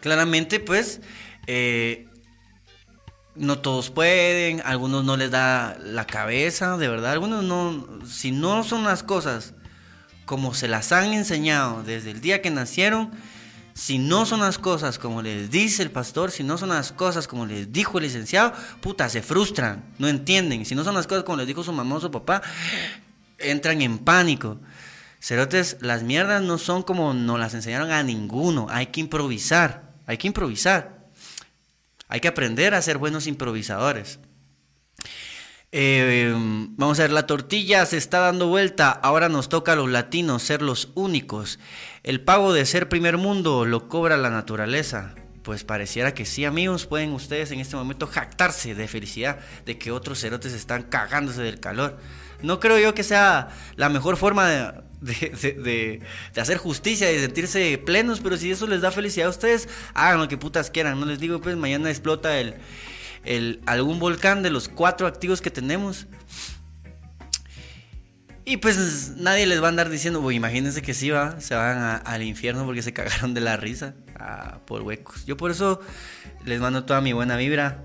[0.00, 1.00] Claramente pues
[1.46, 2.08] eh,
[3.34, 8.64] no todos pueden, algunos no les da la cabeza, de verdad, algunos no, si no
[8.64, 9.54] son las cosas
[10.24, 13.10] como se las han enseñado desde el día que nacieron,
[13.74, 17.26] si no son las cosas como les dice el pastor, si no son las cosas
[17.26, 20.66] como les dijo el licenciado, puta, se frustran, no entienden.
[20.66, 22.42] Si no son las cosas como les dijo su mamá o su papá,
[23.38, 24.58] entran en pánico.
[25.20, 28.66] Cerotes, las mierdas no son como nos las enseñaron a ninguno.
[28.70, 29.92] Hay que improvisar.
[30.06, 31.06] Hay que improvisar.
[32.08, 34.18] Hay que aprender a ser buenos improvisadores.
[35.74, 36.30] Eh,
[36.76, 38.90] vamos a ver, la tortilla se está dando vuelta.
[38.90, 41.58] Ahora nos toca a los latinos ser los únicos.
[42.02, 45.14] El pago de ser primer mundo lo cobra la naturaleza.
[45.42, 46.86] Pues pareciera que sí, amigos.
[46.86, 51.58] Pueden ustedes en este momento jactarse de felicidad de que otros cerotes están cagándose del
[51.58, 51.98] calor.
[52.42, 56.02] No creo yo que sea la mejor forma de,
[56.36, 60.20] hacer justicia y de sentirse plenos, pero si eso les da felicidad a ustedes, hagan
[60.20, 61.00] lo que putas quieran.
[61.00, 62.56] No les digo, pues mañana explota el,
[63.24, 66.06] el, algún volcán de los cuatro activos que tenemos.
[68.44, 72.22] Y pues nadie les va a andar diciendo, imagínense que sí va, se van al
[72.22, 73.94] infierno porque se cagaron de la risa
[74.66, 75.24] por huecos.
[75.26, 75.80] Yo por eso
[76.44, 77.84] les mando toda mi buena vibra.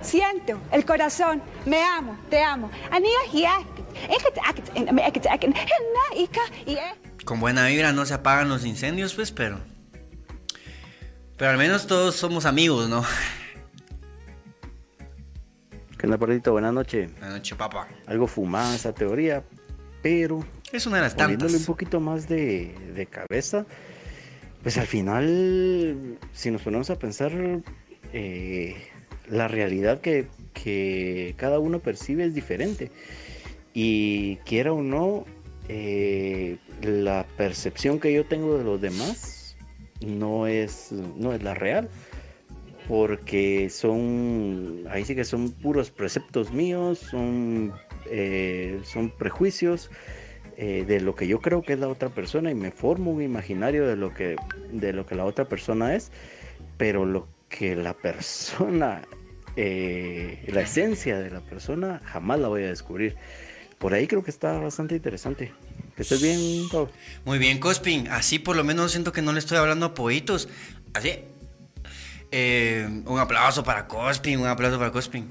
[0.00, 2.70] Siento el corazón, me amo, te amo.
[7.24, 9.60] Con buena vibra no se apagan los incendios, pues, pero.
[11.36, 13.04] Pero al menos todos somos amigos, ¿no?
[16.02, 16.50] ¿Qué onda, Perdito?
[16.50, 17.12] Buenas noches.
[17.12, 17.86] Buenas noches, papá.
[18.06, 19.44] Algo fumada esa teoría,
[20.02, 20.44] pero.
[20.72, 21.54] Es una de las tantas.
[21.54, 23.66] un poquito más de, de cabeza.
[24.64, 27.30] Pues al final, si nos ponemos a pensar,
[28.12, 28.74] eh,
[29.28, 32.90] la realidad que, que, cada uno percibe es diferente.
[33.72, 35.24] Y quiera o no,
[35.68, 39.54] eh, la percepción que yo tengo de los demás
[40.04, 41.88] no es, no es la real
[42.88, 47.72] porque son, ahí sí que son puros preceptos míos, son,
[48.06, 49.90] eh, son prejuicios
[50.56, 53.22] eh, de lo que yo creo que es la otra persona y me formo un
[53.22, 54.36] imaginario de lo que,
[54.70, 56.10] de lo que la otra persona es,
[56.76, 59.02] pero lo que la persona,
[59.56, 63.16] eh, la esencia de la persona, jamás la voy a descubrir.
[63.78, 65.52] Por ahí creo que está bastante interesante.
[65.96, 66.88] Que estés bien, Pau.
[67.24, 68.08] Muy bien, Cospin.
[68.08, 70.48] Así por lo menos siento que no le estoy hablando a poitos.
[70.94, 71.10] Así,
[72.32, 75.28] eh, un aplauso para Cospin, un aplauso para Cospin.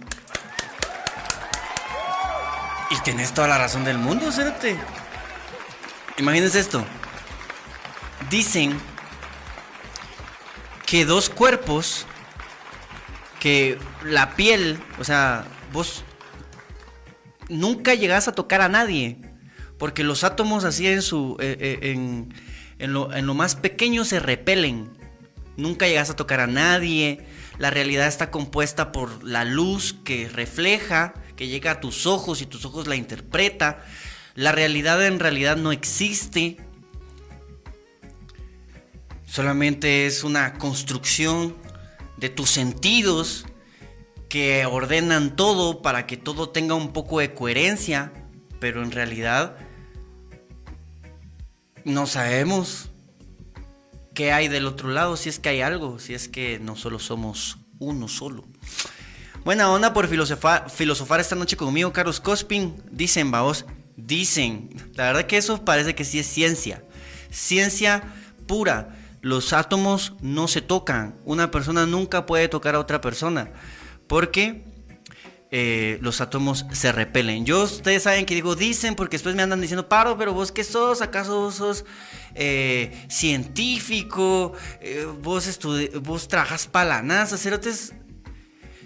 [2.91, 4.77] Y tenés toda la razón del mundo, Cérate.
[6.17, 6.85] Imagínense esto.
[8.29, 8.79] Dicen
[10.85, 12.05] que dos cuerpos,
[13.39, 16.03] que la piel, o sea, vos
[17.49, 19.17] nunca llegás a tocar a nadie,
[19.79, 22.33] porque los átomos así en su, eh, eh, en,
[22.77, 25.00] en, lo, en lo más pequeño se repelen.
[25.61, 27.23] Nunca llegas a tocar a nadie.
[27.59, 32.47] La realidad está compuesta por la luz que refleja, que llega a tus ojos y
[32.47, 33.85] tus ojos la interpreta.
[34.33, 36.57] La realidad en realidad no existe.
[39.27, 41.55] Solamente es una construcción
[42.17, 43.45] de tus sentidos
[44.29, 48.11] que ordenan todo para que todo tenga un poco de coherencia.
[48.59, 49.57] Pero en realidad
[51.85, 52.90] no sabemos
[54.13, 56.99] qué hay del otro lado, si es que hay algo, si es que no solo
[56.99, 58.45] somos uno solo.
[59.43, 62.75] Buena onda por filosofar, esta noche conmigo, Carlos Cospin.
[62.91, 64.69] Dicen, vaos, dicen.
[64.93, 66.83] La verdad que eso parece que sí es ciencia.
[67.31, 68.13] Ciencia
[68.45, 68.97] pura.
[69.21, 71.15] Los átomos no se tocan.
[71.25, 73.51] Una persona nunca puede tocar a otra persona.
[74.07, 74.70] Porque
[75.53, 77.45] eh, los átomos se repelen.
[77.45, 80.63] Yo, ustedes saben que digo dicen porque después me andan diciendo, paro, pero vos qué
[80.63, 81.83] sos, acaso vos sos
[82.35, 85.59] eh, científico, eh, vos,
[86.01, 87.93] vos trabajas para cerotes.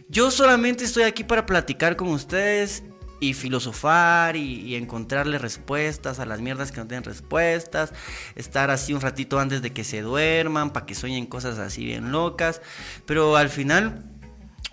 [0.09, 2.83] Yo solamente estoy aquí para platicar con ustedes
[3.19, 7.93] y filosofar y, y, encontrarle respuestas a las mierdas que no tienen respuestas,
[8.35, 12.11] estar así un ratito antes de que se duerman, para que sueñen cosas así bien
[12.11, 12.61] locas,
[13.05, 14.14] pero al final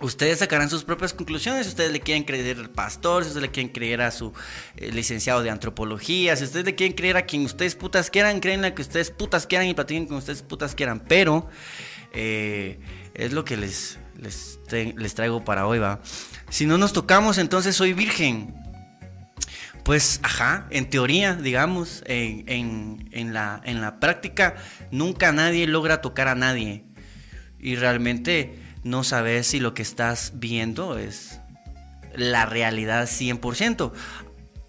[0.03, 1.67] Ustedes sacarán sus propias conclusiones.
[1.67, 4.33] Si ustedes le quieren creer al pastor, si ustedes le quieren creer a su
[4.77, 8.65] eh, licenciado de antropología, si ustedes le quieren creer a quien ustedes putas quieran, creen
[8.65, 11.01] a que ustedes putas quieran y platiquen con ustedes putas quieran.
[11.07, 11.49] Pero
[12.13, 12.81] eh,
[13.15, 16.01] es lo que les, les, traigo para hoy, va.
[16.51, 18.57] Si no nos tocamos, entonces soy virgen.
[19.85, 24.57] Pues, ajá, en teoría, digamos, en, en, la, en la práctica,
[24.91, 26.85] nunca nadie logra tocar a nadie.
[27.61, 31.41] Y realmente no sabes si lo que estás viendo es
[32.15, 33.93] la realidad 100%.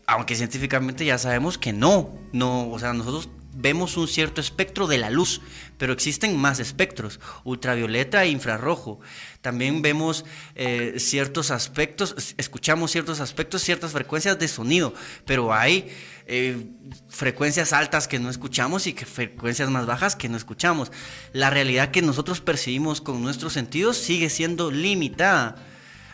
[0.06, 4.98] Aunque científicamente ya sabemos que no, no, o sea, nosotros vemos un cierto espectro de
[4.98, 5.42] la luz,
[5.78, 9.00] pero existen más espectros, ultravioleta e infrarrojo.
[9.42, 14.94] También vemos eh, ciertos aspectos, escuchamos ciertos aspectos, ciertas frecuencias de sonido,
[15.26, 15.90] pero hay
[16.26, 16.68] eh,
[17.10, 20.92] frecuencias altas que no escuchamos y que frecuencias más bajas que no escuchamos.
[21.34, 25.56] La realidad que nosotros percibimos con nuestros sentidos sigue siendo limitada.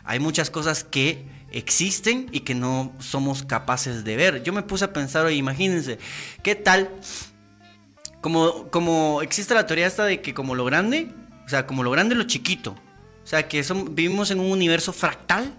[0.03, 4.43] Hay muchas cosas que existen y que no somos capaces de ver.
[4.43, 5.99] Yo me puse a pensar, imagínense,
[6.43, 6.89] ¿qué tal?
[8.21, 11.13] Como, como existe la teoría esta de que como lo grande,
[11.45, 12.71] o sea, como lo grande lo chiquito.
[13.23, 15.53] O sea, que son, vivimos en un universo fractal.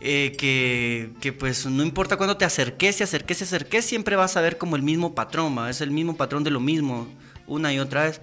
[0.00, 4.36] eh, que, que, pues no importa cuándo te acerques, y acerques, y acerques, siempre vas
[4.36, 7.08] a ver como el mismo patrón, es el mismo patrón de lo mismo
[7.48, 8.20] una y otra vez.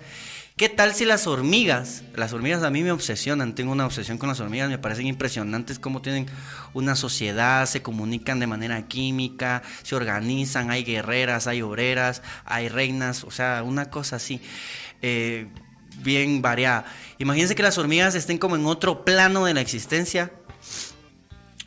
[0.57, 4.29] ¿Qué tal si las hormigas, las hormigas a mí me obsesionan, tengo una obsesión con
[4.29, 6.27] las hormigas, me parecen impresionantes cómo tienen
[6.73, 13.25] una sociedad, se comunican de manera química, se organizan, hay guerreras, hay obreras, hay reinas,
[13.25, 14.39] o sea, una cosa así,
[15.01, 15.49] eh,
[15.97, 16.85] bien variada.
[17.17, 20.31] Imagínense que las hormigas estén como en otro plano de la existencia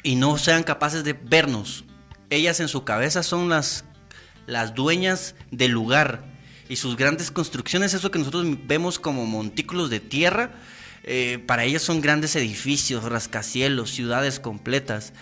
[0.02, 1.84] y no sean capaces de vernos.
[2.30, 3.84] Ellas en su cabeza son las,
[4.46, 6.27] las dueñas del lugar
[6.68, 10.52] y sus grandes construcciones, eso que nosotros vemos como montículos de tierra,
[11.04, 15.12] eh, para ellas son grandes edificios, rascacielos, ciudades completas,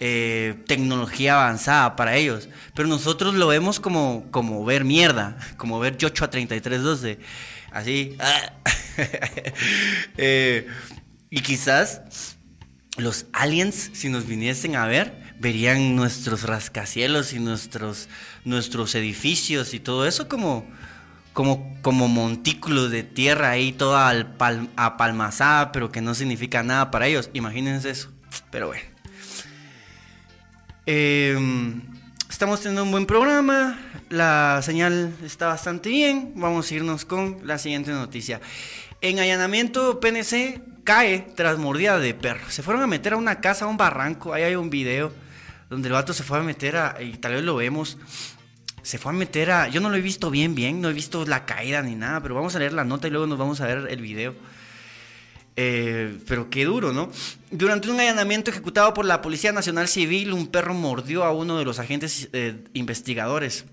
[0.00, 2.48] eh, tecnología avanzada para ellos.
[2.74, 7.18] Pero nosotros lo vemos como, como ver mierda, como ver Yocho a 3312,
[7.72, 8.16] así.
[10.16, 10.66] eh,
[11.30, 12.36] y quizás
[12.96, 18.08] los aliens, si nos viniesen a ver, verían nuestros rascacielos y nuestros,
[18.44, 20.66] nuestros edificios y todo eso como,
[21.32, 27.06] como, como montículos de tierra ahí toda apal, apalmazada, pero que no significa nada para
[27.06, 27.30] ellos.
[27.32, 28.10] Imagínense eso.
[28.50, 28.82] Pero bueno.
[30.86, 31.38] Eh,
[32.28, 33.78] estamos teniendo un buen programa.
[34.08, 36.32] La señal está bastante bien.
[36.34, 38.40] Vamos a irnos con la siguiente noticia.
[39.00, 42.50] En allanamiento PNC cae tras mordida de perro.
[42.50, 44.32] Se fueron a meter a una casa, a un barranco.
[44.32, 45.12] Ahí hay un video
[45.68, 47.02] donde el vato se fue a meter a.
[47.02, 47.98] Y tal vez lo vemos.
[48.82, 49.68] Se fue a meter a.
[49.68, 50.80] Yo no lo he visto bien, bien.
[50.80, 52.22] No he visto la caída ni nada.
[52.22, 54.34] Pero vamos a leer la nota y luego nos vamos a ver el video.
[55.56, 57.10] Eh, pero qué duro, ¿no?
[57.50, 61.64] Durante un allanamiento ejecutado por la Policía Nacional Civil, un perro mordió a uno de
[61.64, 63.64] los agentes eh, investigadores.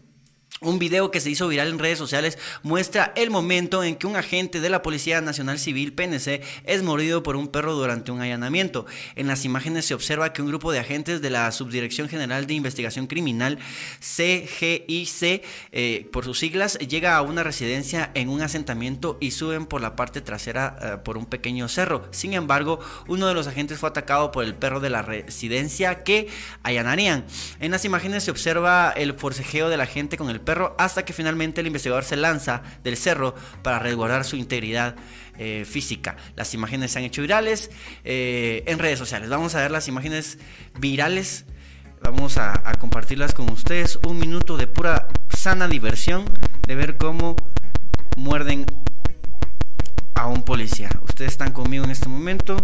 [0.61, 4.15] Un video que se hizo viral en redes sociales muestra el momento en que un
[4.15, 8.85] agente de la Policía Nacional Civil, PNC, es mordido por un perro durante un allanamiento.
[9.15, 12.53] En las imágenes se observa que un grupo de agentes de la Subdirección General de
[12.53, 13.59] Investigación Criminal,
[13.99, 19.81] CGIC, eh, por sus siglas, llega a una residencia en un asentamiento y suben por
[19.81, 22.07] la parte trasera eh, por un pequeño cerro.
[22.11, 26.29] Sin embargo, uno de los agentes fue atacado por el perro de la residencia que
[26.63, 27.25] allanarían.
[27.59, 31.11] En las imágenes se observa el forcejeo de la gente con el perro hasta que
[31.11, 34.95] finalmente el investigador se lanza del cerro para resguardar su integridad
[35.37, 36.15] eh, física.
[36.35, 37.69] Las imágenes se han hecho virales
[38.03, 39.29] eh, en redes sociales.
[39.29, 40.37] Vamos a ver las imágenes
[40.79, 41.45] virales.
[42.01, 43.99] Vamos a, a, compartirlas con ustedes.
[44.07, 46.25] Un minuto de pura sana diversión
[46.67, 47.35] de ver cómo
[48.15, 48.65] muerden
[50.13, 50.89] a un policía.
[51.01, 52.55] Ustedes están conmigo en este momento.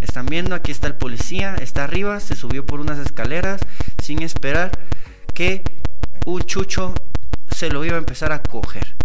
[0.00, 3.60] Están viendo, aquí está el policía, está arriba, se subió por unas escaleras
[4.02, 4.70] sin esperar
[5.34, 5.62] que
[6.26, 6.94] un chucho
[7.60, 8.96] se lo iba a empezar a coger.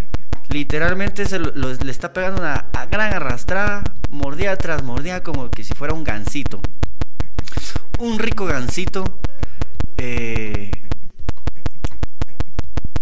[0.48, 5.94] Literalmente se le está pegando una gran arrastrada, mordida tras mordida, como que si fuera
[5.94, 6.62] un gansito.
[8.00, 9.20] Un rico gansito
[9.98, 10.72] eh,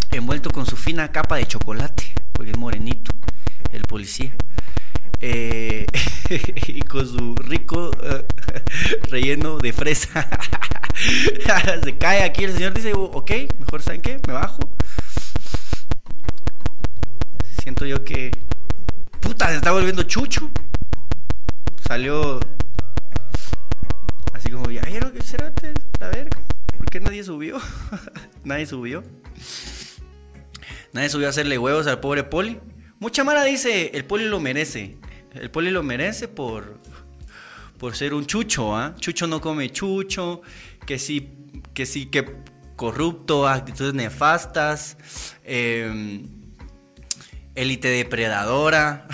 [0.09, 3.11] envuelto con su fina capa de chocolate, porque es morenito,
[3.71, 4.33] el policía.
[5.21, 5.85] Eh,
[6.67, 10.27] y con su rico uh, relleno de fresa.
[11.83, 14.57] se cae aquí, el señor dice, ok, mejor saben qué, me bajo
[17.63, 18.31] siento yo que.
[19.21, 20.51] Puta, se está volviendo chucho.
[21.87, 22.39] Salió.
[24.33, 25.53] Así como, ya vieron será
[26.01, 26.27] a ver,
[26.77, 27.57] ¿por qué nadie subió?
[28.43, 29.03] nadie subió.
[30.91, 32.59] Nadie subió a hacerle huevos al pobre Poli.
[32.99, 34.97] Mucha mara dice, el Poli lo merece.
[35.33, 36.79] El Poli lo merece por.
[37.77, 38.93] Por ser un chucho, ¿ah?
[38.99, 40.41] Chucho no come chucho.
[40.85, 41.33] Que sí,
[41.73, 42.25] que sí, que
[42.75, 44.97] corrupto, actitudes nefastas.
[45.43, 46.25] Eh,
[47.55, 49.07] élite depredadora.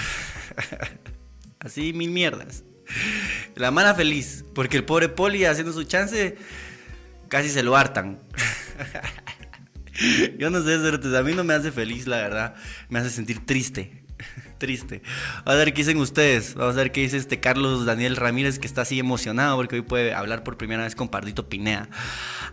[1.60, 2.64] Así mil mierdas.
[3.56, 6.38] La mala feliz, porque el pobre Poli haciendo su chance
[7.28, 8.20] casi se lo hartan.
[10.38, 12.56] Yo no sé, a mí no me hace feliz, la verdad.
[12.90, 14.06] Me hace sentir triste.
[14.58, 15.02] Triste.
[15.46, 16.56] A ver qué dicen ustedes.
[16.56, 19.82] Vamos a ver qué dice este Carlos Daniel Ramírez que está así emocionado porque hoy
[19.82, 21.88] puede hablar por primera vez con Pardito Pinea.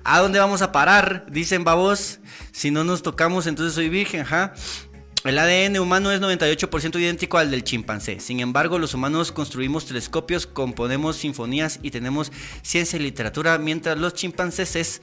[0.05, 1.26] ¿A dónde vamos a parar?
[1.30, 2.20] Dicen babos.
[2.53, 4.55] Si no nos tocamos, entonces soy virgen, ¿ja?
[5.27, 8.20] El ADN humano es 98% idéntico al del chimpancé.
[8.20, 12.31] Sin embargo, los humanos construimos telescopios, componemos sinfonías y tenemos
[12.62, 15.03] ciencia y literatura, mientras los chimpancés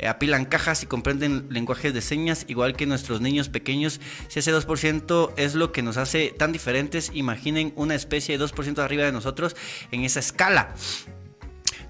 [0.00, 4.00] eh, apilan cajas y comprenden lenguajes de señas, igual que nuestros niños pequeños.
[4.26, 8.80] Si ese 2% es lo que nos hace tan diferentes, imaginen una especie de 2%
[8.80, 9.54] arriba de nosotros
[9.92, 10.74] en esa escala.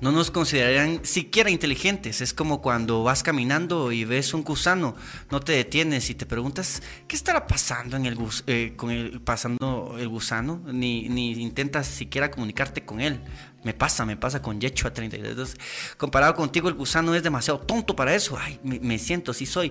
[0.01, 2.21] No nos considerarían siquiera inteligentes.
[2.21, 4.95] Es como cuando vas caminando y ves un gusano,
[5.31, 9.97] no te detienes y te preguntas qué estará pasando en el eh, con el pasando
[9.99, 13.21] el gusano, ni, ni intentas siquiera comunicarte con él.
[13.63, 15.57] Me pasa, me pasa con Yecho a 32.
[15.99, 18.39] Comparado contigo, el gusano es demasiado tonto para eso.
[18.41, 19.71] Ay, me, me siento, sí soy.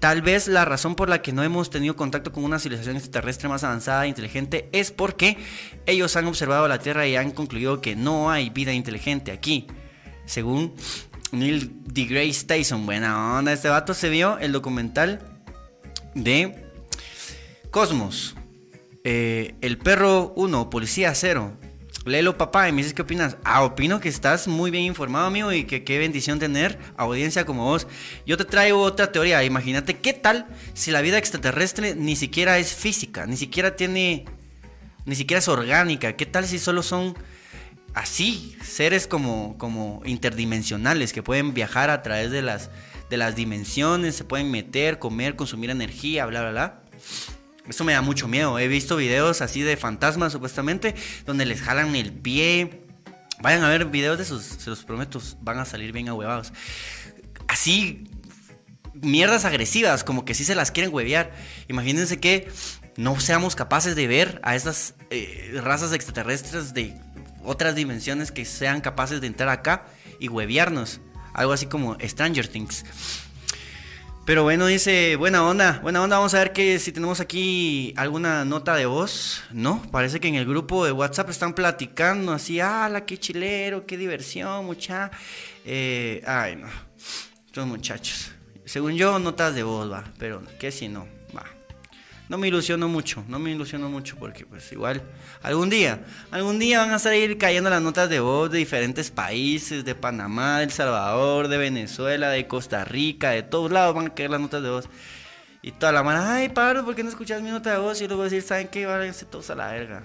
[0.00, 3.48] Tal vez la razón por la que no hemos tenido contacto con una civilización extraterrestre
[3.48, 5.38] más avanzada e inteligente es porque
[5.86, 9.66] ellos han observado la Tierra y han concluido que no hay vida inteligente aquí.
[10.26, 10.74] Según
[11.32, 12.86] Neil deGrasse Tyson.
[12.86, 15.20] Buena onda, este vato se vio el documental
[16.14, 16.64] de
[17.70, 18.34] Cosmos.
[19.04, 21.57] Eh, el perro 1, policía 0.
[22.08, 23.36] Léelo, papá, y me dices qué opinas.
[23.44, 27.64] Ah, opino que estás muy bien informado, amigo, y que qué bendición tener audiencia como
[27.64, 27.86] vos.
[28.26, 29.44] Yo te traigo otra teoría.
[29.44, 34.24] Imagínate qué tal si la vida extraterrestre ni siquiera es física, ni siquiera tiene.
[35.04, 36.16] ni siquiera es orgánica.
[36.16, 37.14] ¿Qué tal si solo son
[37.94, 42.70] así, seres como, como interdimensionales que pueden viajar a través de las,
[43.10, 46.82] de las dimensiones, se pueden meter, comer, consumir energía, bla, bla, bla?
[47.68, 48.58] Eso me da mucho miedo.
[48.58, 50.94] He visto videos así de fantasmas, supuestamente,
[51.26, 52.84] donde les jalan el pie.
[53.40, 56.52] Vayan a ver videos de esos, se los prometo, van a salir bien ahuevados.
[57.46, 58.08] Así,
[58.94, 61.32] mierdas agresivas, como que sí se las quieren huevear.
[61.68, 62.50] Imagínense que
[62.96, 66.96] no seamos capaces de ver a estas eh, razas extraterrestres de
[67.44, 69.86] otras dimensiones que sean capaces de entrar acá
[70.18, 71.00] y huevearnos.
[71.32, 72.84] Algo así como Stranger Things.
[74.28, 78.44] Pero bueno, dice, buena onda, buena onda, vamos a ver que si tenemos aquí alguna
[78.44, 79.80] nota de voz, ¿no?
[79.90, 84.66] Parece que en el grupo de WhatsApp están platicando así, ala, qué chilero, qué diversión,
[84.66, 85.10] mucha.
[85.64, 86.68] Eh, ay, no,
[87.46, 88.30] estos muchachos.
[88.66, 91.17] Según yo, notas de voz, va, pero que si no.
[92.28, 95.02] No me ilusiono mucho, no me ilusiono mucho porque pues igual
[95.42, 99.82] algún día, algún día van a salir cayendo las notas de voz de diferentes países,
[99.82, 104.14] de Panamá, de El Salvador, de Venezuela, de Costa Rica, de todos lados van a
[104.14, 104.88] caer las notas de voz.
[105.62, 108.00] Y toda la mano, ay Pablo, ¿por qué no escuchas mi nota de voz?
[108.02, 108.84] Y luego decir, ¿saben qué?
[108.84, 110.02] Váyanse todos a la verga.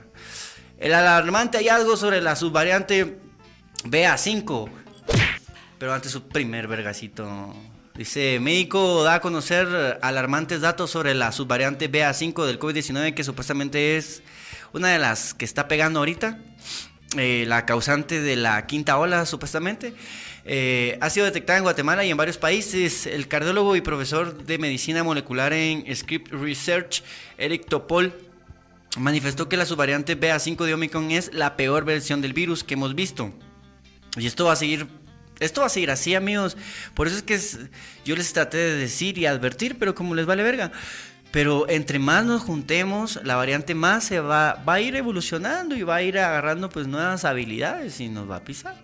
[0.78, 3.18] El alarmante hallazgo sobre la subvariante
[3.84, 4.70] BA5.
[5.78, 7.54] Pero antes su primer vergacito.
[7.96, 13.98] Dice, médico da a conocer alarmantes datos sobre la subvariante BA5 del COVID-19 que supuestamente
[13.98, 14.24] es
[14.74, 16.40] una de las que está pegando ahorita.
[17.18, 19.94] eh, la causante de la quinta ola supuestamente.
[20.46, 23.06] Eh, ha sido detectada en Guatemala y en varios países.
[23.06, 27.04] El cardiólogo y profesor de medicina molecular en Script Research,
[27.38, 28.14] Eric Topol,
[28.98, 32.96] manifestó que la subvariante BA5 de Omicron es la peor versión del virus que hemos
[32.96, 33.32] visto.
[34.18, 34.88] Y esto va a seguir
[35.44, 36.58] esto va a seguir así, amigos.
[36.94, 37.40] Por eso es que
[38.06, 40.72] yo les traté de decir y advertir, pero como les vale verga.
[41.32, 45.82] Pero entre más nos juntemos, la variante más se va, va a ir evolucionando y
[45.82, 48.76] va a ir agarrando pues nuevas habilidades y nos va a pisar.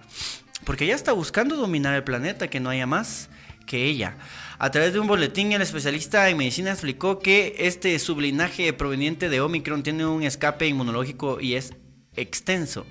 [0.65, 3.29] Porque ella está buscando dominar el planeta, que no haya más
[3.65, 4.17] que ella.
[4.57, 9.41] A través de un boletín, el especialista en medicina explicó que este sublinaje proveniente de
[9.41, 11.73] Omicron tiene un escape inmunológico y es
[12.15, 12.85] extenso.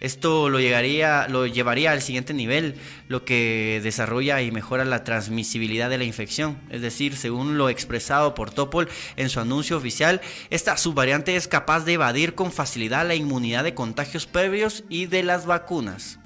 [0.00, 2.74] Esto lo, llegaría, lo llevaría al siguiente nivel,
[3.08, 6.58] lo que desarrolla y mejora la transmisibilidad de la infección.
[6.70, 11.84] Es decir, según lo expresado por Topol en su anuncio oficial, esta subvariante es capaz
[11.84, 16.18] de evadir con facilidad la inmunidad de contagios previos y de las vacunas.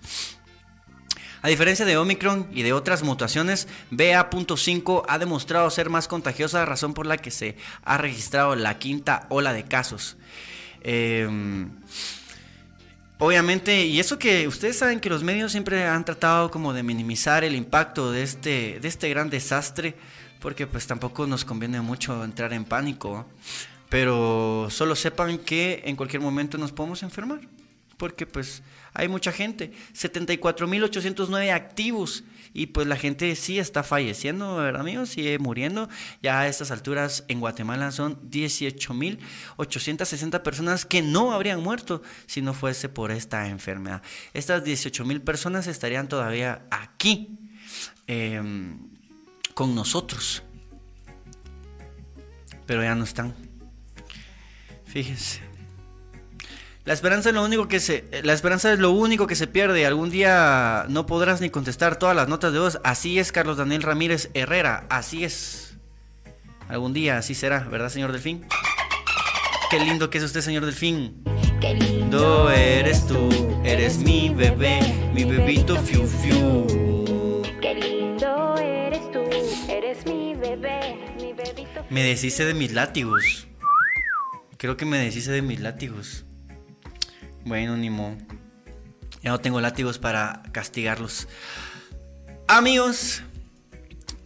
[1.43, 6.95] A diferencia de Omicron y de otras mutaciones, BA.5 ha demostrado ser más contagiosa, razón
[6.95, 10.17] por la que se ha registrado la quinta ola de casos.
[10.81, 11.29] Eh,
[13.19, 17.45] obviamente, y eso que ustedes saben que los medios siempre han tratado como de minimizar
[17.45, 19.95] el impacto de este, de este gran desastre,
[20.41, 23.27] porque pues tampoco nos conviene mucho entrar en pánico,
[23.89, 27.41] pero solo sepan que en cualquier momento nos podemos enfermar,
[27.97, 28.63] porque pues
[28.93, 32.25] hay mucha gente, 74.809 activos
[32.55, 35.11] y pues la gente sí está falleciendo, ¿verdad amigos?
[35.11, 35.91] Sigue muriendo.
[36.23, 42.55] Ya a estas alturas en Guatemala son 18.860 personas que no habrían muerto si no
[42.55, 44.03] fuese por esta enfermedad.
[44.33, 47.37] Estas 18.000 personas estarían todavía aquí
[48.07, 48.41] eh,
[49.55, 50.45] con nosotros,
[52.67, 53.35] pero ya no están.
[54.87, 55.44] Fíjense.
[56.85, 59.87] La esperanza es lo único que se la esperanza es lo único que se pierde.
[59.87, 62.79] Algún día no podrás ni contestar todas las notas de voz.
[62.85, 65.79] Así es Carlos Daniel Ramírez Herrera, así es.
[66.69, 68.47] Algún día así será, ¿verdad, señor Delfín?
[69.71, 71.23] Qué lindo que es usted, señor Delfín.
[71.61, 73.29] Qué lindo Lindo eres tú,
[73.65, 74.81] eres mi bebé,
[75.13, 77.43] mi bebito fiu fiu.
[77.61, 79.25] Qué lindo eres tú,
[79.69, 81.85] eres mi bebé, mi bebito.
[81.91, 83.49] Me deshice de mis látigos.
[84.59, 86.25] Creo que me deshice de mis látigos.
[87.45, 88.17] Bueno, ni modo.
[89.23, 91.29] Ya no tengo látigos para castigarlos.
[92.47, 93.23] Amigos,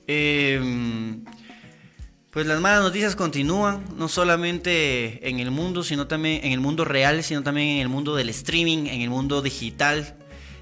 [0.06, 1.24] em,
[2.30, 6.84] pues las malas noticias continúan, no solamente en el mundo, sino también en el mundo
[6.84, 10.16] real, sino también en el mundo del streaming, en el mundo digital.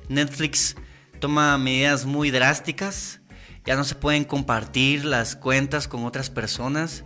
[0.08, 0.76] Netflix
[1.18, 3.20] toma medidas muy drásticas.
[3.64, 7.04] Ya no se pueden compartir las cuentas con otras personas.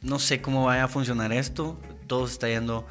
[0.00, 1.80] no sé cómo vaya a funcionar esto.
[2.06, 2.86] Todo está yendo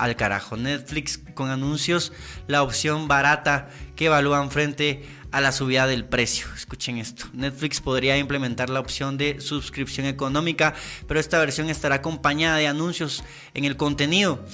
[0.00, 0.56] al carajo.
[0.56, 2.12] Netflix con anuncios,
[2.46, 6.46] la opción barata que evalúan frente a la subida del precio.
[6.56, 7.26] Escuchen esto.
[7.32, 10.74] Netflix podría implementar la opción de suscripción económica,
[11.06, 13.22] pero esta versión estará acompañada de anuncios
[13.54, 14.44] en el contenido.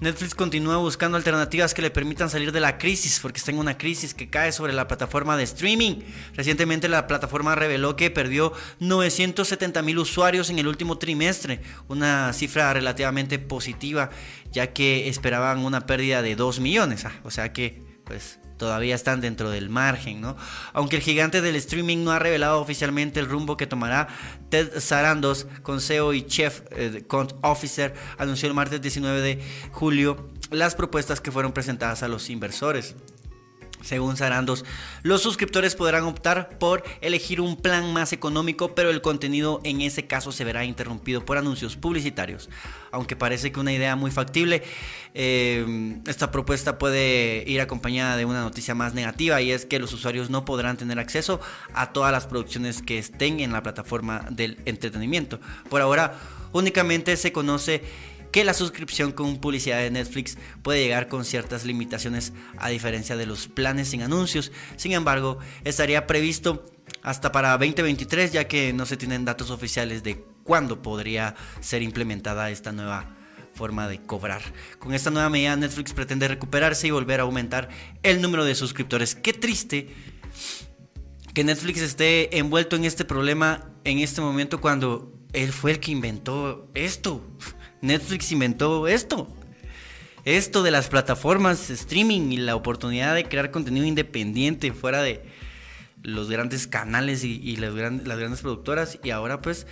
[0.00, 3.78] Netflix continúa buscando alternativas que le permitan salir de la crisis, porque está en una
[3.78, 6.00] crisis que cae sobre la plataforma de streaming.
[6.34, 12.72] Recientemente la plataforma reveló que perdió 970 mil usuarios en el último trimestre, una cifra
[12.72, 14.10] relativamente positiva,
[14.50, 17.04] ya que esperaban una pérdida de 2 millones.
[17.04, 20.36] Ah, o sea que, pues, todavía están dentro del margen, ¿no?
[20.72, 24.08] Aunque el gigante del streaming no ha revelado oficialmente el rumbo que tomará,
[24.48, 25.46] Ted Sarandos,
[25.80, 27.04] CEO y Chief eh,
[27.42, 29.42] Officer, anunció el martes 19 de
[29.72, 32.94] julio las propuestas que fueron presentadas a los inversores.
[33.84, 34.64] Según Sarandos,
[35.02, 40.06] los suscriptores podrán optar por elegir un plan más económico, pero el contenido en ese
[40.06, 42.48] caso se verá interrumpido por anuncios publicitarios.
[42.90, 44.62] Aunque parece que una idea muy factible,
[45.12, 49.92] eh, esta propuesta puede ir acompañada de una noticia más negativa y es que los
[49.92, 51.40] usuarios no podrán tener acceso
[51.74, 55.40] a todas las producciones que estén en la plataforma del entretenimiento.
[55.68, 56.14] Por ahora,
[56.52, 57.82] únicamente se conoce
[58.34, 63.26] que la suscripción con publicidad de Netflix puede llegar con ciertas limitaciones a diferencia de
[63.26, 64.50] los planes sin anuncios.
[64.74, 66.64] Sin embargo, estaría previsto
[67.04, 72.50] hasta para 2023 ya que no se tienen datos oficiales de cuándo podría ser implementada
[72.50, 73.14] esta nueva
[73.54, 74.42] forma de cobrar.
[74.80, 77.68] Con esta nueva medida Netflix pretende recuperarse y volver a aumentar
[78.02, 79.14] el número de suscriptores.
[79.14, 79.94] Qué triste
[81.34, 85.92] que Netflix esté envuelto en este problema en este momento cuando él fue el que
[85.92, 87.22] inventó esto.
[87.84, 89.28] Netflix inventó esto.
[90.24, 95.22] Esto de las plataformas streaming y la oportunidad de crear contenido independiente fuera de
[96.02, 98.98] los grandes canales y, las, grandes, productoras.
[99.02, 99.66] Y ahora pues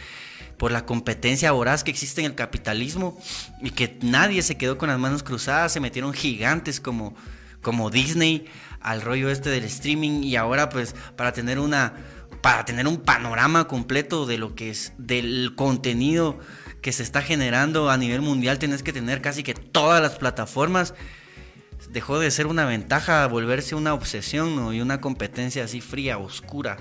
[0.59, 3.19] por la competencia voraz que existe en el capitalismo
[3.63, 7.17] y que nadie se quedó con las manos cruzadas, se metieron gigantes como,
[7.63, 8.45] como Disney
[8.81, 11.95] al rollo este del streaming y ahora pues para tener una
[12.43, 16.41] para tener un panorama completo de lo que es del contenido
[16.83, 20.95] que se está generando a nivel mundial, tenés que tener casi que todas las plataformas.
[21.91, 26.77] Dejó de ser una ventaja a volverse una obsesión y una competencia así fría, oscura.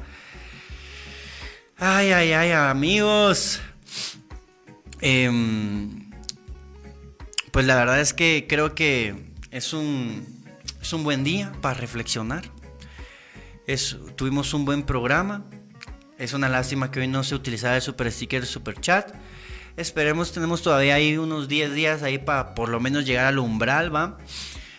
[1.77, 3.61] Ay, ay, ay, amigos.
[5.01, 6.11] Em,
[7.51, 9.15] pues la verdad es que creo que
[9.51, 10.25] es un,
[10.81, 12.49] es un buen día para reflexionar.
[13.67, 15.45] Es, tuvimos un buen programa.
[16.17, 19.13] Es una lástima que hoy no se utilizara el super sticker, el super chat.
[19.81, 23.93] Esperemos, tenemos todavía ahí unos 10 días ahí para por lo menos llegar al umbral,
[23.93, 24.19] ¿va?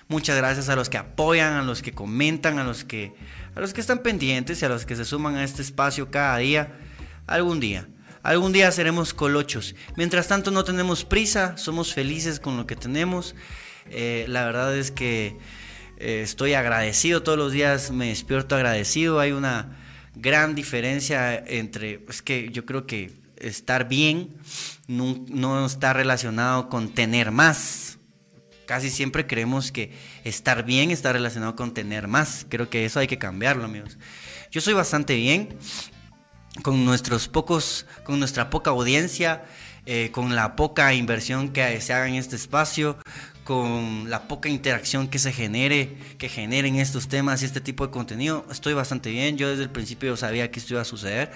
[0.07, 3.13] Muchas gracias a los que apoyan, a los que comentan, a los que,
[3.57, 6.37] a los que están pendientes y a los que se suman a este espacio cada
[6.39, 6.79] día.
[7.27, 7.89] Algún día,
[8.23, 9.75] algún día seremos colochos.
[9.97, 13.35] Mientras tanto no tenemos prisa, somos felices con lo que tenemos.
[13.91, 15.37] Eh, la verdad es que
[15.99, 19.19] eh, estoy agradecido, todos los días me despierto agradecido.
[19.19, 19.79] Hay una
[20.15, 24.37] gran diferencia entre, es que yo creo que estar bien
[24.87, 27.99] no, está relacionado con tener más.
[28.67, 29.93] Casi siempre creemos que
[30.25, 32.47] estar bien está relacionado con tener más.
[32.49, 33.99] Creo que eso hay que cambiarlo, amigos.
[34.51, 35.57] Yo soy bastante bien
[36.63, 39.45] con nuestros pocos, con nuestra poca audiencia,
[39.85, 42.99] eh, con la poca inversión que se haga en este espacio,
[43.45, 47.93] con la poca interacción que se genere, que generen estos temas y este tipo de
[47.93, 49.37] contenido, estoy bastante bien.
[49.37, 51.33] Yo desde el principio sabía que esto iba a suceder,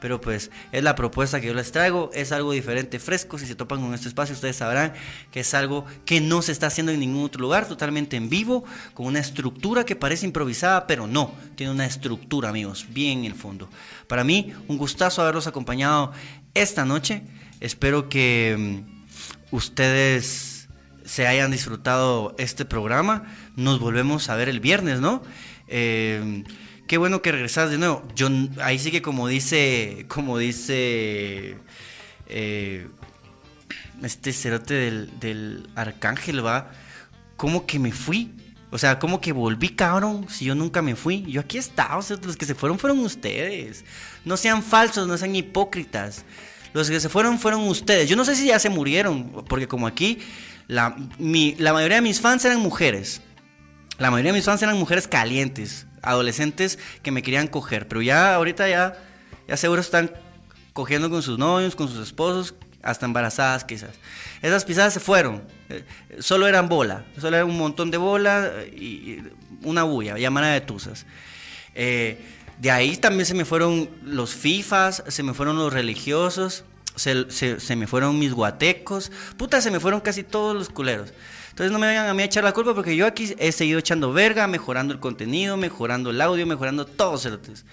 [0.00, 3.38] pero pues es la propuesta que yo les traigo, es algo diferente, fresco.
[3.38, 4.94] Si se topan con este espacio, ustedes sabrán
[5.30, 8.64] que es algo que no se está haciendo en ningún otro lugar, totalmente en vivo,
[8.94, 13.34] con una estructura que parece improvisada, pero no, tiene una estructura, amigos, bien en el
[13.34, 13.68] fondo.
[14.08, 16.12] Para mí, un gustazo haberlos acompañado
[16.54, 17.22] esta noche.
[17.60, 20.49] Espero que mm, ustedes
[21.10, 23.24] se hayan disfrutado este programa.
[23.56, 25.24] Nos volvemos a ver el viernes, ¿no?
[25.66, 26.44] Eh,
[26.86, 28.06] qué bueno que regresas de nuevo.
[28.14, 28.28] Yo
[28.62, 31.56] ahí sí que como dice, como dice
[32.28, 32.88] eh,
[34.04, 34.74] este cerote
[35.18, 36.70] del, arcángel, va,
[37.36, 38.32] ¿cómo que me fui?
[38.70, 40.28] O sea, ¿cómo que volví, cabrón?
[40.28, 41.24] Si yo nunca me fui.
[41.26, 43.84] Yo aquí estaba, o sea, los que se fueron fueron ustedes.
[44.24, 46.24] No sean falsos, no sean hipócritas.
[46.72, 48.08] Los que se fueron fueron ustedes.
[48.08, 50.20] Yo no sé si ya se murieron, porque como aquí
[50.70, 53.20] la, la mayoría de mis fans eran mujeres.
[53.98, 58.36] La mayoría de mis fans eran mujeres calientes, adolescentes que me querían coger, pero ya
[58.36, 58.96] ahorita ya,
[59.48, 60.12] ya seguro están
[60.72, 63.90] cogiendo con sus novios, con sus esposos, hasta embarazadas quizás.
[64.42, 65.84] Esas pisadas se fueron, eh,
[66.20, 69.24] solo eran bola, solo era un montón de bola y
[69.64, 71.04] una bulla, llamada de tusas.
[71.74, 72.16] Eh,
[72.60, 76.64] de ahí también se me fueron los FIFAs, se me fueron los religiosos,
[76.96, 81.12] se, se, me fueron mis guatecos, puta, se me fueron casi todos los culeros.
[81.50, 83.78] Entonces no me vengan a mí a echar la culpa porque yo aquí he seguido
[83.78, 87.64] echando verga, mejorando el contenido, mejorando el audio, mejorando todo, cerotes.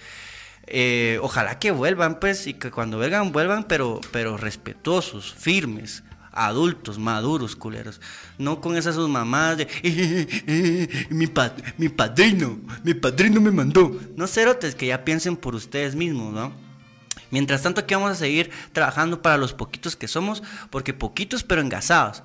[0.65, 6.03] Eh, ojalá que vuelvan, pues, y que cuando vengan, vuelvan, pero, pero respetuosos, firmes,
[6.37, 7.99] adultos, maduros, culeros.
[8.37, 11.27] No con esas sus mamás de, eh, eh, eh, mi,
[11.77, 13.97] mi padrino, mi padrino me mandó.
[14.15, 16.66] No cerotes, que ya piensen por ustedes mismos, ¿no?
[17.31, 21.61] Mientras tanto aquí vamos a seguir trabajando para los poquitos que somos, porque poquitos pero
[21.61, 22.23] engasados.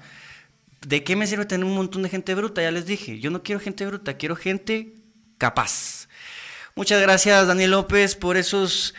[0.86, 2.62] ¿De qué me sirve tener un montón de gente bruta?
[2.62, 4.94] Ya les dije, yo no quiero gente bruta, quiero gente
[5.38, 6.08] capaz.
[6.74, 8.94] Muchas gracias Daniel López por esos...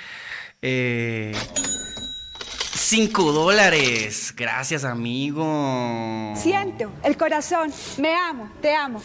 [2.76, 4.34] 5 dólares.
[4.36, 6.34] Gracias, amigo.
[6.36, 7.74] Siento el corazón.
[7.98, 9.02] Me amo, te amo.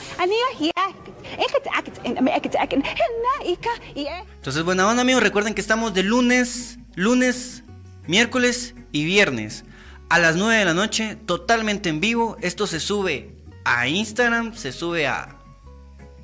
[4.36, 5.22] Entonces, buena onda, amigos.
[5.22, 7.62] Recuerden que estamos de lunes, lunes,
[8.08, 9.64] miércoles y viernes
[10.08, 12.36] a las 9 de la noche, totalmente en vivo.
[12.40, 15.36] Esto se sube a Instagram, se sube a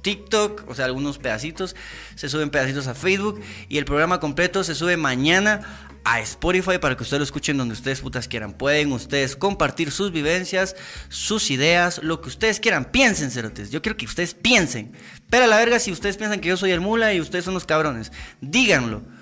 [0.03, 1.77] TikTok, o sea, algunos pedacitos,
[2.16, 6.97] se suben pedacitos a Facebook y el programa completo se sube mañana a Spotify para
[6.97, 8.53] que ustedes lo escuchen donde ustedes putas quieran.
[8.53, 10.75] Pueden ustedes compartir sus vivencias,
[11.09, 12.87] sus ideas, lo que ustedes quieran.
[12.87, 13.70] Piensen, cerotes.
[13.70, 14.91] Yo quiero que ustedes piensen.
[15.31, 17.55] Pero a la verga, si ustedes piensan que yo soy el mula y ustedes son
[17.55, 18.11] los cabrones,
[18.41, 19.14] díganlo.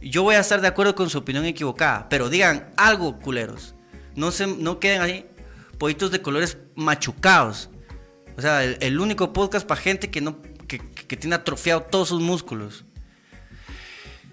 [0.00, 3.74] Yo voy a estar de acuerdo con su opinión equivocada, pero digan algo, culeros.
[4.14, 5.26] No, se, no queden ahí
[5.78, 7.70] pollitos de colores machucados.
[8.36, 12.20] O sea, el, único podcast para gente que no que, que tiene atrofiado todos sus
[12.20, 12.84] músculos.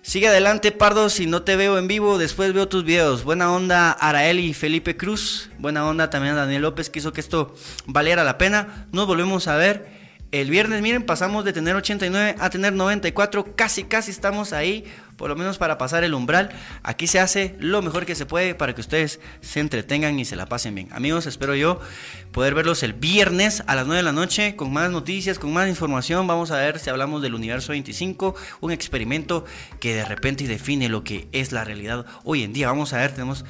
[0.01, 1.09] Sigue adelante, Pardo.
[1.09, 3.23] Si no te veo en vivo, después veo tus videos.
[3.23, 5.49] Buena onda, Araeli y Felipe Cruz.
[5.59, 7.55] Buena onda también a Daniel López, que hizo que esto
[7.85, 8.87] valiera la pena.
[8.91, 10.02] Nos volvemos a ver
[10.33, 13.55] el viernes, miren, pasamos de tener 89 a tener 94.
[13.55, 14.83] Casi, casi estamos ahí,
[15.15, 16.49] por lo menos para pasar el umbral.
[16.81, 20.35] Aquí se hace lo mejor que se puede para que ustedes se entretengan y se
[20.35, 20.89] la pasen bien.
[20.91, 21.79] Amigos, espero yo
[22.31, 25.69] poder verlos el viernes a las 9 de la noche con más noticias, con más
[25.69, 26.25] información.
[26.25, 29.45] Vamos a ver si hablamos del universo 25, un experimento
[29.79, 32.69] que de repente define lo que es la realidad hoy en día.
[32.69, 33.45] Vamos a ver, tenemos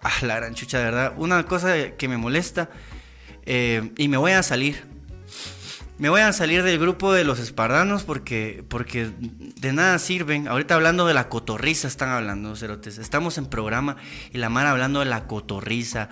[0.00, 1.12] a la gran chucha, de verdad.
[1.16, 2.70] Una cosa que me molesta
[3.46, 4.89] eh, y me voy a salir
[6.00, 10.48] me voy a salir del grupo de los espardanos porque, porque de nada sirven.
[10.48, 12.96] Ahorita hablando de la cotorriza están hablando, cerotes.
[12.96, 13.96] Estamos en programa
[14.32, 16.08] y la mar hablando de la cotorriza.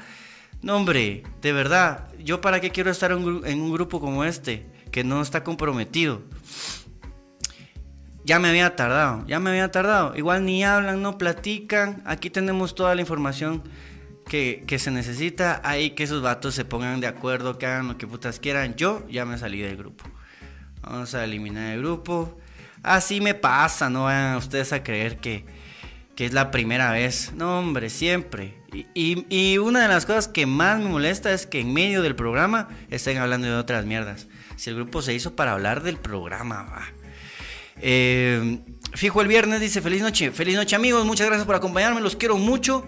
[0.61, 3.19] No, hombre, de verdad, ¿yo para qué quiero estar en
[3.63, 6.21] un grupo como este que no está comprometido?
[8.25, 10.15] Ya me había tardado, ya me había tardado.
[10.15, 12.03] Igual ni hablan, no platican.
[12.05, 13.63] Aquí tenemos toda la información
[14.29, 18.07] que, se necesita ahí que esos vatos se pongan de acuerdo, que hagan lo que
[18.07, 18.77] putas quieran.
[18.77, 20.05] Yo ya me salí del grupo.
[20.83, 22.39] Vamos a eliminar el grupo.
[22.83, 25.45] Así me pasa, no vayan ustedes a creer que,
[26.15, 27.33] que es la primera vez.
[27.35, 28.55] No, hombre, siempre.
[28.95, 32.15] Y, y, una de las cosas que más me molesta es que en medio del
[32.15, 34.29] programa estén hablando de otras mierdas.
[34.57, 36.87] Si el grupo se hizo para hablar del programa, va.
[37.81, 38.61] Eh,
[38.95, 42.37] Fijo el viernes, dice feliz noche, feliz noche amigos, muchas gracias por acompañarme, los quiero
[42.37, 42.87] mucho.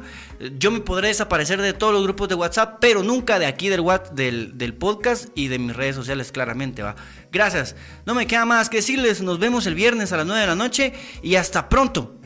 [0.58, 3.84] Yo me podré desaparecer de todos los grupos de WhatsApp, pero nunca de aquí del,
[4.12, 6.96] del, del podcast y de mis redes sociales, claramente, va.
[7.30, 7.76] Gracias,
[8.06, 10.56] no me queda más que decirles, nos vemos el viernes a las 9 de la
[10.56, 12.18] noche y hasta pronto.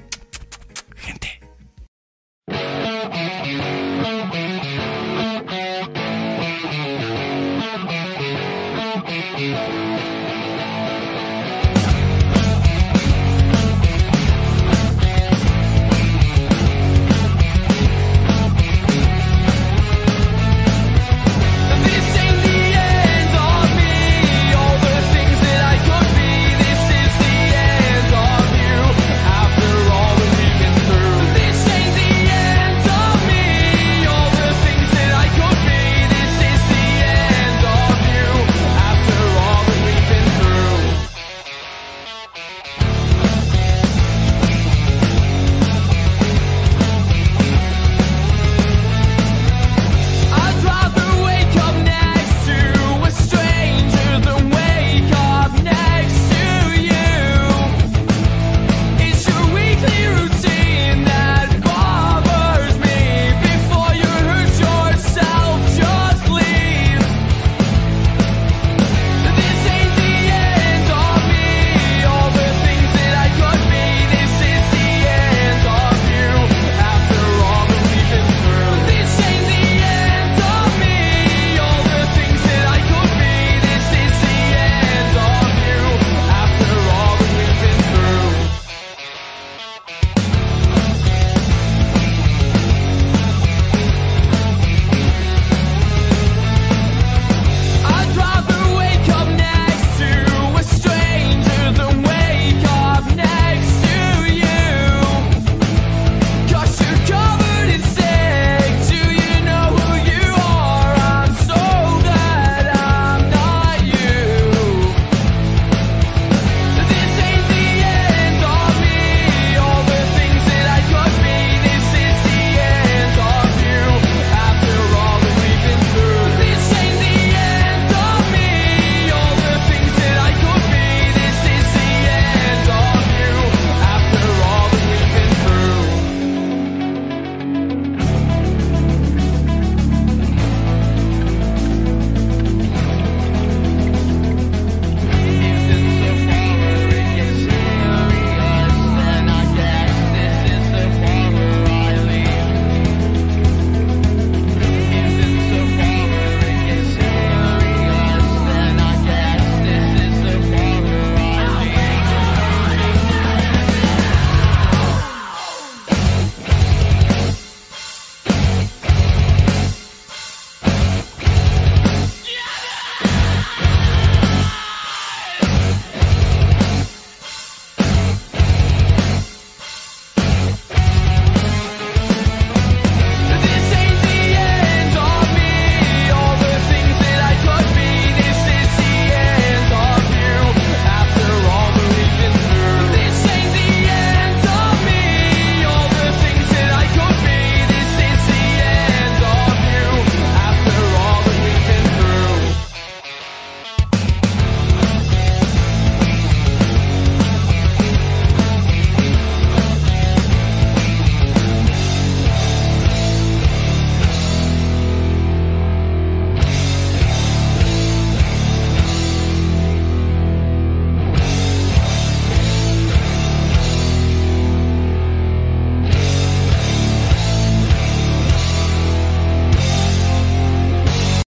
[0.97, 1.44] Gente.